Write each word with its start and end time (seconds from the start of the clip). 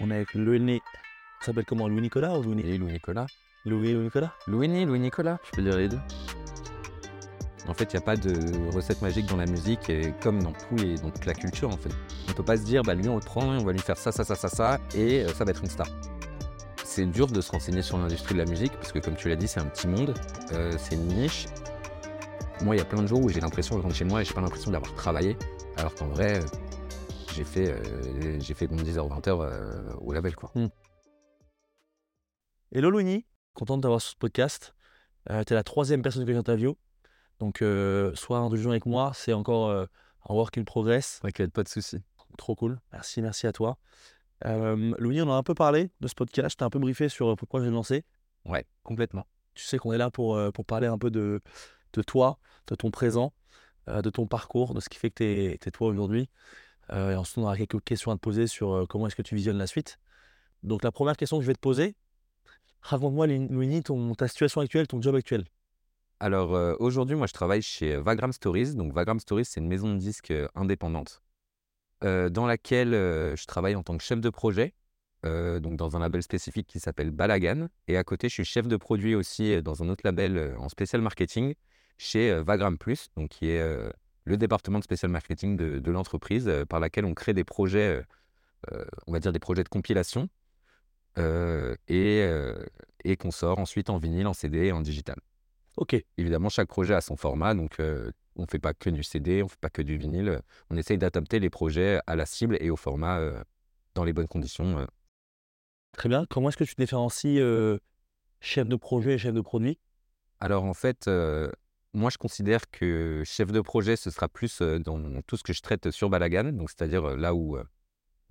On 0.00 0.10
est 0.10 0.16
avec 0.16 0.34
Louis. 0.34 0.80
Ça 1.40 1.46
s'appelle 1.46 1.64
comment 1.66 1.88
Louis 1.88 2.00
Nicolas 2.00 2.38
ou 2.38 2.42
Louis 2.42 2.78
Louis 2.78 2.92
Nicolas. 2.92 3.26
Louis 3.66 3.92
Louis 3.92 4.04
Nicolas? 4.04 4.32
Louis 4.46 4.84
Louis 4.86 4.98
Nicolas, 4.98 5.38
je 5.44 5.50
peux 5.50 5.62
dire 5.62 5.76
les 5.76 5.88
deux. 5.88 6.00
En 7.68 7.74
fait, 7.74 7.92
il 7.92 7.96
n'y 7.96 8.02
a 8.02 8.04
pas 8.04 8.16
de 8.16 8.74
recette 8.74 9.02
magique 9.02 9.26
dans 9.26 9.36
la 9.36 9.44
musique, 9.44 9.90
et 9.90 10.14
comme 10.22 10.42
dans 10.42 10.52
tout 10.52 10.82
et 10.82 10.94
dans 10.94 11.10
toute 11.10 11.26
la 11.26 11.34
culture, 11.34 11.68
en 11.68 11.76
fait. 11.76 11.90
On 12.28 12.32
peut 12.32 12.42
pas 12.42 12.56
se 12.56 12.64
dire, 12.64 12.82
bah 12.82 12.94
lui, 12.94 13.08
on 13.08 13.16
le 13.16 13.20
prend, 13.20 13.44
on 13.44 13.64
va 13.64 13.72
lui 13.72 13.78
faire 13.78 13.98
ça, 13.98 14.10
ça, 14.10 14.24
ça, 14.24 14.34
ça, 14.34 14.48
ça, 14.48 14.78
et 14.94 15.22
euh, 15.22 15.28
ça 15.28 15.44
va 15.44 15.50
être 15.50 15.62
une 15.62 15.68
star. 15.68 15.86
C'est 16.82 17.04
dur 17.04 17.26
de 17.26 17.40
se 17.40 17.52
renseigner 17.52 17.82
sur 17.82 17.98
l'industrie 17.98 18.34
de 18.34 18.40
la 18.40 18.46
musique, 18.46 18.72
parce 18.72 18.90
que 18.92 18.98
comme 18.98 19.14
tu 19.14 19.28
l'as 19.28 19.36
dit, 19.36 19.46
c'est 19.46 19.60
un 19.60 19.66
petit 19.66 19.86
monde, 19.86 20.14
euh, 20.52 20.72
c'est 20.78 20.94
une 20.94 21.06
niche. 21.08 21.46
Moi, 22.62 22.76
il 22.76 22.78
y 22.78 22.82
a 22.82 22.86
plein 22.86 23.02
de 23.02 23.06
jours 23.06 23.22
où 23.22 23.28
j'ai 23.28 23.40
l'impression 23.40 23.76
de 23.76 23.82
rentrer 23.82 23.98
chez 23.98 24.04
moi 24.04 24.22
et 24.22 24.24
j'ai 24.24 24.34
pas 24.34 24.40
l'impression 24.40 24.70
d'avoir 24.70 24.94
travaillé, 24.94 25.36
alors 25.76 25.94
qu'en 25.94 26.08
vrai, 26.08 26.38
euh, 26.38 26.46
j'ai 27.34 27.44
fait, 27.44 27.70
euh, 27.70 28.40
j'ai 28.40 28.54
fait 28.54 28.66
bon 28.66 28.76
10h, 28.76 29.08
20h 29.08 29.40
euh, 29.40 29.92
au 30.00 30.12
label, 30.12 30.34
quoi. 30.34 30.52
Hello 32.72 32.90
Louis, 32.90 33.26
content 33.54 33.76
de 33.76 33.82
t'avoir 33.82 34.00
sur 34.00 34.12
ce 34.12 34.16
podcast. 34.16 34.74
Euh, 35.30 35.44
tu 35.44 35.52
es 35.52 35.56
la 35.56 35.62
troisième 35.62 36.02
personne 36.02 36.24
que 36.24 36.32
j'interviewe. 36.32 36.74
Donc, 37.38 37.62
euh, 37.62 38.14
sois 38.14 38.38
indulgent 38.38 38.70
avec 38.70 38.86
moi, 38.86 39.12
c'est 39.14 39.32
encore 39.32 39.70
un 39.70 40.34
work 40.34 40.58
in 40.58 40.64
progress. 40.64 41.20
T'inquiète, 41.22 41.52
pas 41.52 41.62
de 41.62 41.68
soucis. 41.68 42.02
Trop 42.38 42.54
cool. 42.54 42.80
Merci, 42.92 43.22
merci 43.22 43.46
à 43.46 43.52
toi. 43.52 43.78
Louis, 44.44 45.20
on 45.22 45.30
a 45.30 45.34
un 45.34 45.42
peu 45.42 45.54
parlé 45.54 45.90
de 46.00 46.08
ce 46.08 46.14
podcast. 46.14 46.50
Je 46.52 46.56
t'ai 46.56 46.64
un 46.64 46.70
peu 46.70 46.78
briefé 46.78 47.08
sur 47.08 47.36
pourquoi 47.36 47.62
j'ai 47.62 47.70
lancé. 47.70 48.04
Ouais, 48.44 48.66
complètement. 48.82 49.26
Tu 49.54 49.64
sais 49.64 49.78
qu'on 49.78 49.92
est 49.92 49.98
là 49.98 50.10
pour, 50.10 50.38
pour 50.52 50.64
parler 50.64 50.86
un 50.86 50.98
peu 50.98 51.10
de, 51.10 51.40
de 51.92 52.02
toi, 52.02 52.38
de 52.68 52.74
ton 52.74 52.90
présent, 52.90 53.32
de 53.88 54.10
ton 54.10 54.26
parcours, 54.26 54.74
de 54.74 54.80
ce 54.80 54.88
qui 54.88 54.98
fait 54.98 55.10
que 55.10 55.24
tu 55.24 55.24
es, 55.24 55.70
toi 55.70 55.88
aujourd'hui. 55.88 56.30
Euh, 56.92 57.12
et 57.12 57.16
ensuite, 57.16 57.38
on 57.38 57.42
aura 57.42 57.56
quelques 57.56 57.82
questions 57.84 58.10
à 58.10 58.14
te 58.14 58.20
poser 58.20 58.46
sur 58.46 58.72
euh, 58.72 58.86
comment 58.86 59.06
est-ce 59.06 59.16
que 59.16 59.22
tu 59.22 59.34
visionnes 59.34 59.58
la 59.58 59.66
suite. 59.66 59.98
Donc, 60.62 60.82
la 60.82 60.92
première 60.92 61.16
question 61.16 61.38
que 61.38 61.42
je 61.42 61.46
vais 61.46 61.54
te 61.54 61.60
poser, 61.60 61.94
raconte-moi, 62.82 63.26
Louis, 63.26 63.82
ton, 63.82 64.14
ta 64.14 64.28
situation 64.28 64.60
actuelle, 64.60 64.86
ton 64.86 65.00
job 65.00 65.14
actuel. 65.14 65.44
Alors 66.22 66.54
euh, 66.54 66.74
aujourd'hui, 66.80 67.16
moi 67.16 67.26
je 67.26 67.32
travaille 67.32 67.62
chez 67.62 67.96
Vagram 67.96 68.30
Stories. 68.30 68.74
Donc 68.74 68.92
Vagram 68.92 69.18
Stories, 69.18 69.46
c'est 69.46 69.60
une 69.60 69.68
maison 69.68 69.94
de 69.94 69.98
disques 69.98 70.34
indépendante 70.54 71.22
dans 72.02 72.46
laquelle 72.46 72.92
je 72.92 73.44
travaille 73.46 73.74
en 73.74 73.82
tant 73.82 73.96
que 73.98 74.02
chef 74.02 74.20
de 74.20 74.30
projet, 74.30 74.74
donc 75.22 75.76
dans 75.76 75.96
un 75.96 76.00
label 76.00 76.22
spécifique 76.22 76.66
qui 76.66 76.80
s'appelle 76.80 77.10
Balagan. 77.10 77.68
Et 77.88 77.98
à 77.98 78.04
côté, 78.04 78.30
je 78.30 78.34
suis 78.34 78.44
chef 78.44 78.68
de 78.68 78.76
produit 78.78 79.14
aussi 79.14 79.62
dans 79.62 79.82
un 79.82 79.88
autre 79.90 80.00
label 80.04 80.54
en 80.58 80.70
spécial 80.70 81.02
marketing 81.02 81.54
chez 81.98 82.38
Vagram 82.42 82.78
Plus, 82.78 83.08
donc 83.16 83.28
qui 83.28 83.48
est 83.48 83.62
le 84.24 84.36
département 84.36 84.78
de 84.78 84.84
spécial 84.84 85.10
marketing 85.10 85.56
de, 85.56 85.78
de 85.78 85.90
l'entreprise 85.90 86.48
euh, 86.48 86.64
par 86.64 86.80
laquelle 86.80 87.04
on 87.04 87.14
crée 87.14 87.34
des 87.34 87.44
projets, 87.44 87.98
euh, 87.98 88.02
euh, 88.72 88.84
on 89.06 89.12
va 89.12 89.20
dire 89.20 89.32
des 89.32 89.38
projets 89.38 89.64
de 89.64 89.68
compilation. 89.68 90.28
et, 91.88 92.26
et 93.04 93.16
qu'on 93.16 93.30
sort 93.30 93.58
ensuite 93.58 93.90
en 93.90 93.98
vinyle, 93.98 94.26
en 94.26 94.32
CD 94.32 94.66
et 94.66 94.72
en 94.72 94.80
digital. 94.80 95.16
Ok, 95.76 95.96
Évidemment, 96.18 96.48
chaque 96.48 96.68
projet 96.68 96.94
a 96.94 97.00
son 97.00 97.16
format, 97.16 97.54
donc 97.54 97.76
on 98.36 98.42
ne 98.42 98.46
fait 98.46 98.58
pas 98.58 98.74
que 98.74 98.90
du 98.90 99.02
CD, 99.02 99.42
on 99.42 99.46
ne 99.46 99.50
fait 99.50 99.60
pas 99.60 99.70
que 99.70 99.82
du 99.82 99.96
vinyle. 99.98 100.40
On 100.70 100.76
essaye 100.76 100.98
d'adapter 100.98 101.38
les 101.40 101.50
projets 101.50 102.00
à 102.06 102.16
la 102.16 102.26
cible 102.26 102.56
et 102.60 102.70
au 102.70 102.76
format 102.76 103.20
dans 103.94 104.04
les 104.04 104.12
bonnes 104.12 104.28
conditions. 104.28 104.86
très 105.92 106.08
bien. 106.08 106.24
Comment 106.26 106.48
est-ce 106.48 106.56
que 106.56 106.64
tu 106.64 106.74
différencies 106.78 107.40
chef 108.40 108.68
de 108.68 108.76
projet 108.76 109.14
et 109.14 109.18
chef 109.18 109.34
de 109.34 109.40
produit? 109.40 109.78
Alors 110.40 110.64
en 110.64 110.74
fait, 110.74 111.08
moi 111.92 112.10
je 112.10 112.18
considère 112.18 112.70
que 112.70 113.22
chef 113.24 113.50
de 113.52 113.60
projet, 113.60 113.96
ce 113.96 114.10
sera 114.10 114.28
plus 114.28 114.62
dans 114.62 115.22
tout 115.22 115.36
ce 115.36 115.42
que 115.42 115.52
je 115.52 115.62
traite 115.62 115.90
sur 115.90 116.10
Balagan, 116.10 116.52
donc 116.52 116.70
c'est-à-dire 116.70 117.16
là 117.16 117.34
où, 117.34 117.58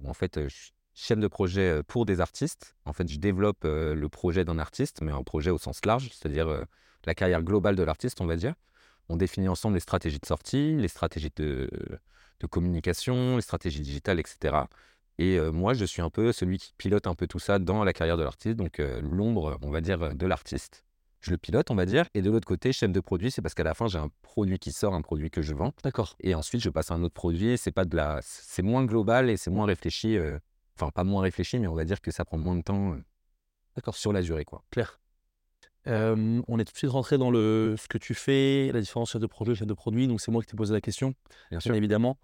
en 0.05 0.13
fait 0.13 0.47
je 0.47 0.55
suis 0.55 0.71
chef 0.93 1.19
de 1.19 1.27
projet 1.27 1.81
pour 1.87 2.05
des 2.05 2.19
artistes. 2.19 2.75
En 2.85 2.93
fait, 2.93 3.09
je 3.09 3.19
développe 3.19 3.63
le 3.63 4.07
projet 4.07 4.43
d'un 4.45 4.59
artiste, 4.59 5.01
mais 5.01 5.11
un 5.11 5.23
projet 5.23 5.49
au 5.49 5.57
sens 5.57 5.85
large, 5.85 6.09
c'est-à-dire 6.11 6.65
la 7.05 7.15
carrière 7.15 7.41
globale 7.41 7.75
de 7.75 7.83
l'artiste, 7.83 8.21
on 8.21 8.25
va 8.25 8.35
dire. 8.35 8.53
On 9.09 9.17
définit 9.17 9.47
ensemble 9.47 9.75
les 9.75 9.79
stratégies 9.79 10.19
de 10.19 10.25
sortie, 10.25 10.75
les 10.75 10.87
stratégies 10.87 11.31
de, 11.35 11.69
communication, 12.49 13.37
les 13.37 13.41
stratégies 13.41 13.81
digitales, 13.81 14.19
etc. 14.19 14.65
Et 15.17 15.39
moi, 15.51 15.73
je 15.73 15.85
suis 15.85 16.01
un 16.01 16.09
peu 16.09 16.31
celui 16.31 16.57
qui 16.57 16.73
pilote 16.77 17.07
un 17.07 17.15
peu 17.15 17.27
tout 17.27 17.39
ça 17.39 17.59
dans 17.59 17.83
la 17.83 17.93
carrière 17.93 18.17
de 18.17 18.23
l'artiste, 18.23 18.55
donc 18.57 18.79
l'ombre, 19.01 19.57
on 19.61 19.71
va 19.71 19.81
dire, 19.81 20.15
de 20.15 20.25
l'artiste. 20.25 20.85
Je 21.21 21.31
le 21.31 21.37
pilote, 21.37 21.69
on 21.69 21.75
va 21.75 21.85
dire, 21.85 22.05
et 22.13 22.21
de 22.21 22.29
l'autre 22.31 22.47
côté, 22.47 22.71
chef 22.71 22.91
de 22.91 22.99
produit, 23.01 23.29
c'est 23.29 23.41
parce 23.41 23.53
qu'à 23.53 23.63
la 23.63 23.73
fin, 23.73 23.87
j'ai 23.87 23.97
un 23.99 24.09
produit 24.21 24.57
qui 24.57 24.71
sort, 24.71 24.93
un 24.93 25.01
produit 25.01 25.29
que 25.29 25.41
je 25.41 25.53
vends, 25.53 25.73
D'accord. 25.83 26.15
et 26.21 26.33
ensuite, 26.33 26.61
je 26.61 26.69
passe 26.69 26.91
à 26.91 26.93
un 26.93 27.03
autre 27.03 27.13
produit. 27.13 27.57
C'est 27.57 27.71
pas 27.73 27.83
de 27.85 27.95
la, 27.95 28.19
c'est 28.23 28.61
moins 28.61 28.85
global 28.85 29.29
et 29.29 29.35
c'est 29.37 29.51
moins 29.51 29.65
réfléchi. 29.65 30.17
euh, 30.17 30.39
Enfin, 30.79 30.91
pas 30.91 31.03
moins 31.03 31.21
réfléchi, 31.21 31.59
mais 31.59 31.67
on 31.67 31.75
va 31.75 31.83
dire 31.83 31.99
que 31.99 32.09
ça 32.09 32.23
prend 32.23 32.37
moins 32.37 32.55
de 32.55 32.61
temps 32.61 32.93
euh, 32.93 33.03
D'accord. 33.75 33.95
sur 33.97 34.13
la 34.13 34.21
durée, 34.21 34.45
quoi. 34.45 34.63
Clair. 34.71 35.01
Euh, 35.87 36.41
on 36.47 36.57
est 36.59 36.63
tout 36.63 36.71
de 36.71 36.77
suite 36.77 36.91
rentré 36.91 37.17
dans 37.17 37.31
le, 37.31 37.75
ce 37.77 37.89
que 37.89 37.97
tu 37.97 38.13
fais, 38.13 38.71
la 38.73 38.79
différence 38.79 39.11
chef 39.11 39.21
de 39.21 39.27
projet, 39.27 39.55
chef 39.55 39.67
de 39.67 39.73
produit. 39.73 40.07
Donc, 40.07 40.21
c'est 40.21 40.31
moi 40.31 40.41
qui 40.41 40.47
t'ai 40.47 40.55
posé 40.55 40.73
la 40.73 40.79
question, 40.79 41.13
Bien 41.51 41.59
bien 41.59 41.73
évidemment. 41.73 42.17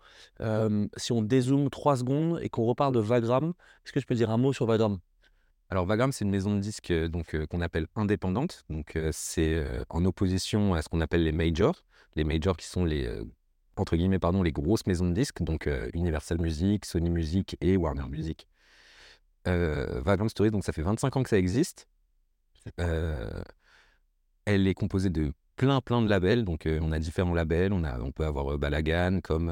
Si 0.95 1.12
on 1.12 1.22
dézoome 1.22 1.69
trois 1.69 1.97
secondes 1.97 2.39
et 2.41 2.47
qu'on 2.50 2.63
repart 2.63 2.94
de 2.94 3.00
Vagram, 3.00 3.53
est-ce 3.83 3.91
que 3.91 4.00
je 4.00 4.06
peux 4.06 4.16
dire 4.16 4.29
un 4.29 4.38
mot 4.38 4.53
sur 4.53 4.66
Vagram 4.66 5.00
Alors 5.69 5.85
Vagram, 5.85 6.11
c'est 6.11 6.25
une 6.25 6.31
maison 6.31 6.55
de 6.55 6.59
disques 6.59 6.91
euh, 6.91 7.07
donc 7.07 7.33
euh, 7.33 7.45
qu'on 7.47 7.61
appelle 7.61 7.87
indépendante. 7.95 8.63
Donc 8.69 8.95
euh, 8.95 9.09
c'est 9.11 9.65
en 9.89 10.05
opposition 10.05 10.73
à 10.73 10.81
ce 10.81 10.89
qu'on 10.89 11.01
appelle 11.01 11.23
les 11.23 11.31
majors. 11.31 11.83
Les 12.15 12.23
majors 12.23 12.57
qui 12.57 12.67
sont 12.67 12.85
les 12.85 13.09
entre 13.77 13.97
guillemets 13.97 14.19
pardon 14.19 14.41
les 14.41 14.53
grosses 14.53 14.87
maisons 14.87 15.09
de 15.09 15.13
disques, 15.13 15.43
donc 15.43 15.69
Universal 15.93 16.39
Music, 16.39 16.85
Sony 16.85 17.09
Music 17.09 17.57
et 17.59 17.75
Warner 17.75 18.07
Music. 18.09 18.47
Euh, 19.47 20.01
Vagram 20.01 20.29
Stories, 20.29 20.51
donc 20.51 20.63
ça 20.63 20.73
fait 20.73 20.81
25 20.81 21.15
ans 21.17 21.23
que 21.23 21.29
ça 21.29 21.37
existe. 21.37 21.87
Euh, 22.79 23.43
elle 24.45 24.67
est 24.67 24.73
composée 24.73 25.09
de 25.09 25.33
plein 25.55 25.81
plein 25.81 26.01
de 26.01 26.09
labels. 26.09 26.45
Donc 26.45 26.65
euh, 26.65 26.79
on 26.81 26.91
a 26.91 26.99
différents 26.99 27.33
labels. 27.33 27.73
On 27.73 27.83
a 27.83 27.99
on 27.99 28.11
peut 28.11 28.25
avoir 28.25 28.57
Balagan 28.57 29.19
comme 29.21 29.51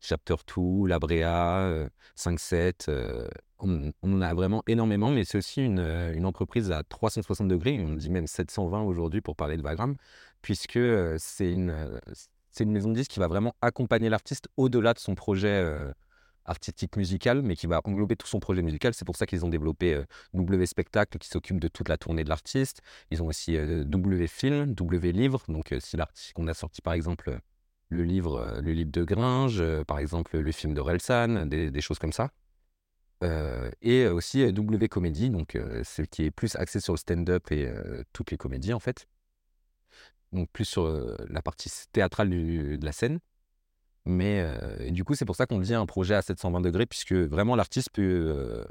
Chapter 0.00 0.36
2, 0.56 0.86
Labrea, 0.86 1.60
euh, 1.60 1.88
5-7. 2.16 2.88
euh, 2.88 3.28
on, 3.58 3.92
on 4.02 4.12
en 4.14 4.20
a 4.22 4.34
vraiment 4.34 4.62
énormément, 4.66 5.10
mais 5.10 5.24
c'est 5.24 5.38
aussi 5.38 5.62
une, 5.64 5.78
euh, 5.78 6.22
entreprise 6.24 6.70
à 6.70 6.82
360 6.82 7.48
degrés, 7.48 7.78
on 7.80 7.94
dit 7.94 8.10
même 8.10 8.26
720 8.26 8.82
aujourd'hui 8.82 9.20
pour 9.20 9.36
parler 9.36 9.56
de 9.56 9.62
Vagram, 9.62 9.96
puisque 10.42 10.76
euh, 10.76 11.16
c'est 11.18 11.52
une, 11.52 11.70
euh, 11.70 11.98
maison 12.66 12.90
de 12.90 12.94
disques 12.94 13.10
qui 13.12 13.18
va 13.20 13.28
vraiment 13.28 13.54
accompagner 13.62 14.08
l'artiste 14.08 14.48
au-delà 14.56 14.94
de 14.94 14.98
son 14.98 15.14
projet 15.14 15.48
euh, 15.48 15.92
artistique 16.44 16.96
musical, 16.96 17.42
mais 17.42 17.56
qui 17.56 17.66
va 17.66 17.80
englober 17.84 18.16
tout 18.16 18.26
son 18.26 18.40
projet 18.40 18.62
musical. 18.62 18.94
C'est 18.94 19.04
pour 19.04 19.16
ça 19.16 19.26
qu'ils 19.26 19.44
ont 19.44 19.48
développé 19.48 19.94
euh, 19.94 20.04
W 20.34 20.64
Spectacle, 20.66 21.18
qui 21.18 21.28
s'occupe 21.28 21.58
de 21.60 21.68
toute 21.68 21.88
la 21.88 21.96
tournée 21.98 22.24
de 22.24 22.28
l'artiste. 22.28 22.82
Ils 23.10 23.22
ont 23.22 23.26
aussi 23.26 23.56
euh, 23.56 23.84
W 23.84 24.26
Film, 24.26 24.74
W 24.74 25.12
Livre, 25.12 25.42
donc 25.48 25.72
euh, 25.72 25.80
si 25.80 25.96
l'artiste 25.96 26.32
qu'on 26.34 26.46
a 26.48 26.54
sorti 26.54 26.82
par 26.82 26.94
exemple 26.94 27.30
euh, 27.30 27.38
le 27.88 28.04
livre, 28.04 28.36
euh, 28.36 28.60
le 28.60 28.72
livre 28.72 28.90
de 28.90 29.04
Gringe, 29.04 29.60
euh, 29.60 29.84
par 29.84 29.98
exemple 29.98 30.38
le 30.38 30.52
film 30.52 30.74
de 30.74 30.80
Relsan, 30.80 31.46
des, 31.46 31.70
des 31.70 31.80
choses 31.80 31.98
comme 31.98 32.12
ça. 32.12 32.30
Euh, 33.24 33.70
et 33.80 34.06
aussi 34.06 34.52
W 34.52 34.88
Comédie, 34.88 35.30
donc 35.30 35.56
euh, 35.56 35.82
celle 35.84 36.06
qui 36.08 36.24
est 36.24 36.30
plus 36.30 36.54
axée 36.56 36.80
sur 36.80 36.92
le 36.92 36.98
stand-up 36.98 37.50
et 37.50 37.70
toutes 38.12 38.30
les 38.30 38.36
comédies 38.36 38.72
en 38.72 38.80
fait. 38.80 39.06
Donc 40.32 40.50
plus 40.50 40.64
sur 40.64 40.86
la 41.28 41.40
partie 41.40 41.70
théâtrale 41.92 42.28
de 42.30 42.84
la 42.84 42.92
scène. 42.92 43.20
Mais 44.04 44.44
du 44.90 45.02
coup, 45.04 45.14
c'est 45.14 45.24
pour 45.24 45.36
ça 45.36 45.46
qu'on 45.46 45.58
dit 45.58 45.74
un 45.74 45.86
projet 45.86 46.14
à 46.14 46.22
720 46.22 46.60
degrés, 46.60 46.86
puisque 46.86 47.12
vraiment 47.12 47.56
l'artiste 47.56 47.90
peut. 47.92 48.66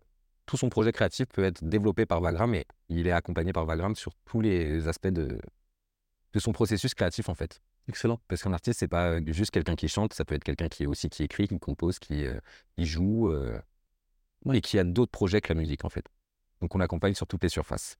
tout 0.45 0.57
son 0.57 0.69
projet 0.69 0.91
créatif 0.91 1.27
peut 1.27 1.43
être 1.43 1.63
développé 1.63 2.05
par 2.05 2.21
Vagram 2.21 2.53
et 2.53 2.65
il 2.89 3.07
est 3.07 3.11
accompagné 3.11 3.51
par 3.51 3.65
Vagram 3.65 3.95
sur 3.95 4.11
tous 4.25 4.41
les 4.41 4.87
aspects 4.87 5.07
de 5.07 5.39
son 6.37 6.51
processus 6.51 6.93
créatif 6.93 7.29
en 7.29 7.35
fait. 7.35 7.61
Excellent. 7.87 8.19
Parce 8.27 8.41
qu'un 8.41 8.53
artiste, 8.53 8.79
c'est 8.79 8.87
pas 8.87 9.19
juste 9.27 9.51
quelqu'un 9.51 9.75
qui 9.75 9.87
chante, 9.87 10.13
ça 10.13 10.25
peut 10.25 10.35
être 10.35 10.43
quelqu'un 10.43 10.67
qui 10.67 10.83
est 10.83 10.87
aussi 10.87 11.09
qui 11.09 11.23
écrit, 11.23 11.47
qui 11.47 11.59
compose, 11.59 11.99
qui, 11.99 12.25
euh, 12.25 12.39
qui 12.75 12.85
joue 12.85 13.29
euh, 13.31 13.59
et 14.51 14.61
qui 14.61 14.79
a 14.79 14.83
d'autres 14.83 15.11
projets 15.11 15.41
que 15.41 15.53
la 15.53 15.59
musique 15.59 15.85
en 15.85 15.89
fait. 15.89 16.05
Donc 16.61 16.73
on 16.75 16.79
accompagne 16.79 17.13
sur 17.13 17.27
toutes 17.27 17.43
les 17.43 17.49
surfaces. 17.49 17.97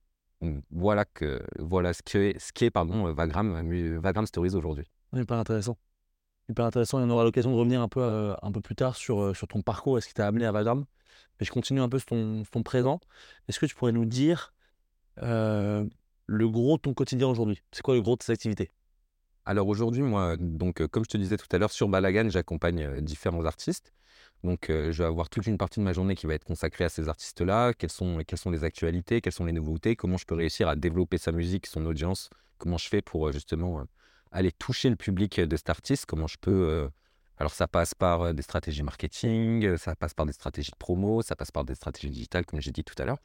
Voilà 0.70 1.04
que 1.04 1.42
voilà 1.58 1.94
ce 1.94 2.02
qu'est 2.02 2.38
ce 2.38 2.52
qu'est 2.52 2.70
pardon 2.70 3.10
Vagram 3.12 3.54
euh, 3.72 3.98
Vagram 3.98 4.26
Stories 4.26 4.54
aujourd'hui. 4.54 4.84
Hyper 5.14 5.38
intéressant. 5.38 5.78
Hyper 6.48 6.64
intéressant. 6.64 7.00
Et 7.00 7.04
on 7.04 7.10
aura 7.10 7.24
l'occasion 7.24 7.50
de 7.50 7.56
revenir 7.56 7.80
un 7.80 7.88
peu, 7.88 8.00
euh, 8.00 8.34
un 8.42 8.52
peu 8.52 8.60
plus 8.60 8.76
tard 8.76 8.96
sur, 8.96 9.20
euh, 9.20 9.34
sur 9.34 9.48
ton 9.48 9.62
parcours 9.62 9.98
et 9.98 10.00
ce 10.00 10.08
qui 10.08 10.14
t'a 10.14 10.26
amené 10.26 10.46
à 10.46 10.52
Vagram. 10.52 10.84
Mais 11.40 11.46
je 11.46 11.50
continue 11.50 11.80
un 11.80 11.88
peu 11.88 11.98
sur 11.98 12.06
ton, 12.06 12.44
sur 12.44 12.50
ton 12.50 12.62
présent. 12.62 13.00
Est-ce 13.48 13.58
que 13.58 13.66
tu 13.66 13.74
pourrais 13.74 13.92
nous 13.92 14.04
dire 14.04 14.54
euh, 15.22 15.84
le 16.26 16.48
gros 16.48 16.76
de 16.76 16.82
ton 16.82 16.94
quotidien 16.94 17.26
aujourd'hui? 17.26 17.60
C'est 17.72 17.82
quoi 17.82 17.94
le 17.94 18.02
gros 18.02 18.16
de 18.16 18.24
tes 18.24 18.32
activités? 18.32 18.70
Alors 19.48 19.68
aujourd'hui, 19.68 20.02
moi, 20.02 20.36
donc 20.36 20.80
euh, 20.80 20.88
comme 20.88 21.04
je 21.04 21.10
te 21.10 21.16
disais 21.16 21.36
tout 21.36 21.46
à 21.52 21.58
l'heure, 21.58 21.70
sur 21.70 21.88
Balagan, 21.88 22.28
j'accompagne 22.30 22.82
euh, 22.82 23.00
différents 23.00 23.44
artistes. 23.44 23.92
Donc 24.42 24.70
euh, 24.70 24.90
je 24.90 25.04
vais 25.04 25.08
avoir 25.08 25.28
toute 25.28 25.46
une 25.46 25.56
partie 25.56 25.78
de 25.78 25.84
ma 25.84 25.92
journée 25.92 26.16
qui 26.16 26.26
va 26.26 26.34
être 26.34 26.44
consacrée 26.44 26.82
à 26.82 26.88
ces 26.88 27.08
artistes-là. 27.08 27.72
Quelles 27.72 27.92
sont, 27.92 28.18
quelles 28.26 28.40
sont 28.40 28.50
les 28.50 28.64
actualités, 28.64 29.20
quelles 29.20 29.32
sont 29.32 29.44
les 29.44 29.52
nouveautés, 29.52 29.94
comment 29.94 30.16
je 30.16 30.26
peux 30.26 30.34
réussir 30.34 30.68
à 30.68 30.74
développer 30.74 31.16
sa 31.16 31.30
musique, 31.30 31.68
son 31.68 31.86
audience, 31.86 32.28
comment 32.58 32.76
je 32.76 32.88
fais 32.88 33.02
pour 33.02 33.30
justement 33.30 33.84
aller 34.32 34.50
toucher 34.50 34.90
le 34.90 34.96
public 34.96 35.40
de 35.40 35.56
cet 35.56 35.70
artiste, 35.70 36.06
comment 36.06 36.26
je 36.26 36.38
peux 36.40 36.90
Alors 37.38 37.52
ça 37.54 37.68
passe 37.68 37.94
par 37.94 38.34
des 38.34 38.42
stratégies 38.42 38.82
marketing, 38.82 39.76
ça 39.76 39.94
passe 39.94 40.12
par 40.12 40.26
des 40.26 40.32
stratégies 40.32 40.72
de 40.72 40.76
promo, 40.76 41.22
ça 41.22 41.36
passe 41.36 41.52
par 41.52 41.64
des 41.64 41.76
stratégies 41.76 42.10
digitales, 42.10 42.44
comme 42.46 42.60
j'ai 42.60 42.72
dit 42.72 42.84
tout 42.84 43.00
à 43.00 43.04
l'heure. 43.04 43.18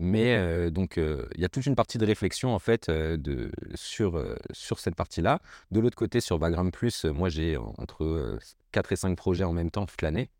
Mais 0.00 0.36
euh, 0.36 0.70
donc, 0.70 0.96
il 0.96 1.40
y 1.40 1.44
a 1.44 1.48
toute 1.48 1.66
une 1.66 1.74
partie 1.74 1.98
de 1.98 2.06
réflexion 2.06 2.54
en 2.54 2.58
fait 2.58 2.90
de, 2.90 3.50
sur, 3.74 4.22
sur 4.52 4.78
cette 4.78 4.94
partie-là. 4.94 5.40
De 5.70 5.80
l'autre 5.80 5.96
côté, 5.96 6.20
sur 6.20 6.38
Vagram 6.38 6.70
Plus, 6.70 7.04
moi 7.04 7.28
j'ai 7.28 7.56
entre 7.56 8.38
4 8.72 8.92
et 8.92 8.96
5 8.96 9.16
projets 9.16 9.44
en 9.44 9.52
même 9.52 9.70
temps 9.70 9.86
toute 9.86 10.02
l'année. 10.02 10.30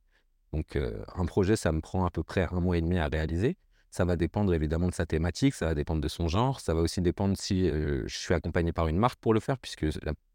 Donc, 0.53 0.79
un 1.17 1.27
projet, 1.27 1.57
ça 1.57 1.73
me 1.73 1.81
prend 1.81 2.07
à 2.07 2.11
peu 2.11 2.23
près 2.23 2.47
un 2.53 2.61
mois 2.61 2.79
et 2.79 2.81
demi 2.81 2.99
à 2.99 3.09
réaliser. 3.09 3.57
Ça 3.91 4.05
va 4.05 4.17
dépendre 4.17 4.53
évidemment 4.55 4.89
de 4.89 4.95
sa 4.95 5.07
thématique, 5.07 5.55
ça 5.55 5.67
va 5.67 5.75
dépendre 5.75 6.01
de 6.01 6.09
son 6.09 6.29
genre, 6.29 6.61
ça 6.61 6.75
va 6.75 6.81
aussi 6.81 7.01
dépendre 7.01 7.37
si 7.37 7.69
je 7.69 8.19
suis 8.19 8.35
accompagné 8.35 8.73
par 8.73 8.87
une 8.87 8.99
marque 8.99 9.19
pour 9.19 9.35
le 9.35 9.41
faire, 9.41 9.59
puisque 9.59 9.87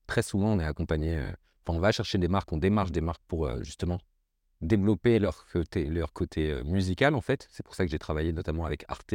très 0.08 0.22
souvent 0.22 0.54
on 0.54 0.60
est 0.60 0.66
accompagné, 0.66 1.18
enfin 1.66 1.78
on 1.78 1.80
va 1.80 1.92
chercher 1.92 2.18
des 2.18 2.28
marques, 2.28 2.52
on 2.52 2.58
démarche 2.58 2.92
des 2.92 3.02
marques 3.02 3.22
pour 3.28 3.50
justement 3.64 4.00
développer 4.62 5.20
leur 5.20 5.46
côté, 5.46 5.86
leur 5.86 6.14
côté 6.14 6.62
musical 6.64 7.16
en 7.16 7.22
fait. 7.22 7.48
C'est 7.52 7.64
pour 7.64 7.76
ça 7.76 7.86
que 7.86 7.92
j'ai 7.92 8.00
travaillé 8.00 8.32
notamment 8.32 8.66
avec 8.66 8.86
Arte, 8.88 9.14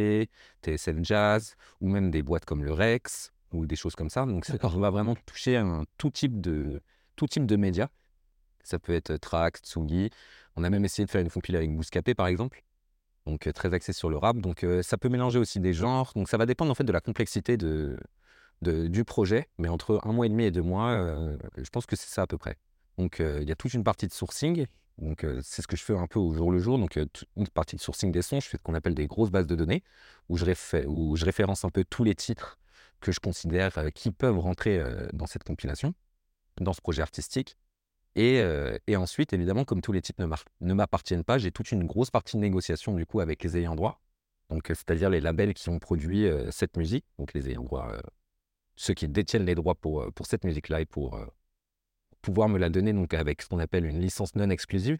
TSN 0.62 1.04
Jazz, 1.04 1.56
ou 1.80 1.88
même 1.88 2.10
des 2.10 2.22
boîtes 2.22 2.44
comme 2.44 2.64
le 2.64 2.72
Rex, 2.72 3.32
ou 3.52 3.66
des 3.66 3.76
choses 3.76 3.94
comme 3.94 4.10
ça. 4.10 4.26
Donc 4.26 4.46
on 4.62 4.68
va 4.68 4.90
vraiment 4.90 5.14
toucher 5.26 5.56
un 5.56 5.84
tout 5.96 6.10
type 6.10 6.40
de, 6.40 6.82
tout 7.16 7.26
type 7.26 7.46
de 7.46 7.56
médias. 7.56 7.88
Ça 8.62 8.78
peut 8.78 8.92
être 8.92 9.16
Trax, 9.16 9.60
Tsugi. 9.62 10.10
On 10.56 10.64
a 10.64 10.70
même 10.70 10.84
essayé 10.84 11.06
de 11.06 11.10
faire 11.10 11.22
une 11.22 11.30
compilation 11.30 11.64
avec 11.64 11.76
Bouscapé 11.76 12.14
par 12.14 12.26
exemple 12.26 12.62
donc 13.28 13.46
euh, 13.46 13.52
très 13.52 13.72
axé 13.74 13.92
sur 13.92 14.10
le 14.10 14.16
rap. 14.16 14.38
Donc 14.38 14.64
euh, 14.64 14.82
ça 14.82 14.96
peut 14.96 15.08
mélanger 15.08 15.38
aussi 15.38 15.60
des 15.60 15.72
genres. 15.72 16.12
Donc 16.16 16.28
ça 16.28 16.36
va 16.36 16.46
dépendre 16.46 16.70
en 16.70 16.74
fait 16.74 16.84
de 16.84 16.92
la 16.92 17.00
complexité 17.00 17.56
de, 17.56 17.96
du 18.60 19.04
projet, 19.04 19.48
mais 19.58 19.68
entre 19.68 20.00
un 20.04 20.12
mois 20.12 20.26
et 20.26 20.28
demi 20.28 20.44
et 20.44 20.50
deux 20.50 20.62
mois, 20.62 20.90
euh, 20.90 21.36
je 21.56 21.70
pense 21.70 21.86
que 21.86 21.94
c'est 21.94 22.08
ça 22.08 22.22
à 22.22 22.26
peu 22.26 22.38
près. 22.38 22.56
Donc 22.96 23.20
il 23.20 23.48
y 23.48 23.52
a 23.52 23.54
toute 23.54 23.74
une 23.74 23.84
partie 23.84 24.08
de 24.08 24.12
sourcing. 24.12 24.66
Donc 24.98 25.24
c'est 25.42 25.62
ce 25.62 25.66
que 25.66 25.76
je 25.76 25.82
fais 25.82 25.96
un 25.96 26.06
peu 26.06 26.18
au 26.18 26.34
jour 26.34 26.50
le 26.50 26.58
jour. 26.58 26.78
Donc 26.78 26.98
une 27.36 27.48
partie 27.48 27.76
de 27.76 27.80
sourcing 27.80 28.12
des 28.12 28.22
sons, 28.22 28.40
je 28.40 28.48
fais 28.48 28.58
ce 28.58 28.62
qu'on 28.62 28.74
appelle 28.74 28.94
des 28.94 29.06
grosses 29.06 29.30
bases 29.30 29.46
de 29.46 29.54
données, 29.54 29.82
où 30.28 30.36
je, 30.36 31.24
référence 31.24 31.64
un 31.64 31.70
peu 31.70 31.84
tous 31.84 32.04
les 32.04 32.14
titres 32.14 32.58
que 33.00 33.12
je 33.12 33.20
considère 33.20 33.72
qui 33.94 34.10
peuvent 34.10 34.38
rentrer 34.38 34.82
dans 35.12 35.26
cette 35.26 35.44
compilation, 35.44 35.94
dans 36.60 36.72
ce 36.72 36.80
projet 36.80 37.02
artistique. 37.02 37.56
Et, 38.16 38.42
ensuite, 38.96 39.32
évidemment, 39.32 39.64
comme 39.64 39.80
tous 39.80 39.92
les 39.92 40.02
titres 40.02 40.20
ne 40.60 40.74
m'appartiennent 40.74 41.24
pas, 41.24 41.38
j'ai 41.38 41.52
toute 41.52 41.70
une 41.70 41.84
grosse 41.86 42.10
partie 42.10 42.36
de 42.36 42.42
négociation 42.42 42.94
du 42.94 43.06
coup 43.06 43.20
avec 43.20 43.42
les 43.44 43.56
ayants 43.56 43.76
droit. 43.76 44.00
Donc, 44.50 44.64
c'est-à-dire 44.68 45.10
les 45.10 45.20
labels 45.20 45.54
qui 45.54 45.68
ont 45.68 45.78
produit 45.78 46.26
cette 46.50 46.76
musique, 46.76 47.04
donc 47.18 47.34
les 47.34 47.50
ayants 47.50 47.64
droit, 47.64 47.92
ceux 48.74 48.94
qui 48.94 49.06
détiennent 49.06 49.44
les 49.44 49.54
droits 49.54 49.76
pour, 49.76 50.12
pour 50.12 50.26
cette 50.26 50.44
musique-là 50.44 50.80
et 50.80 50.86
pour 50.86 51.16
pouvoir 52.22 52.48
me 52.48 52.58
la 52.58 52.68
donner 52.68 52.92
donc 52.92 53.14
avec 53.14 53.42
ce 53.42 53.48
qu'on 53.48 53.58
appelle 53.58 53.86
une 53.86 54.00
licence 54.00 54.34
non 54.34 54.50
exclusive. 54.50 54.98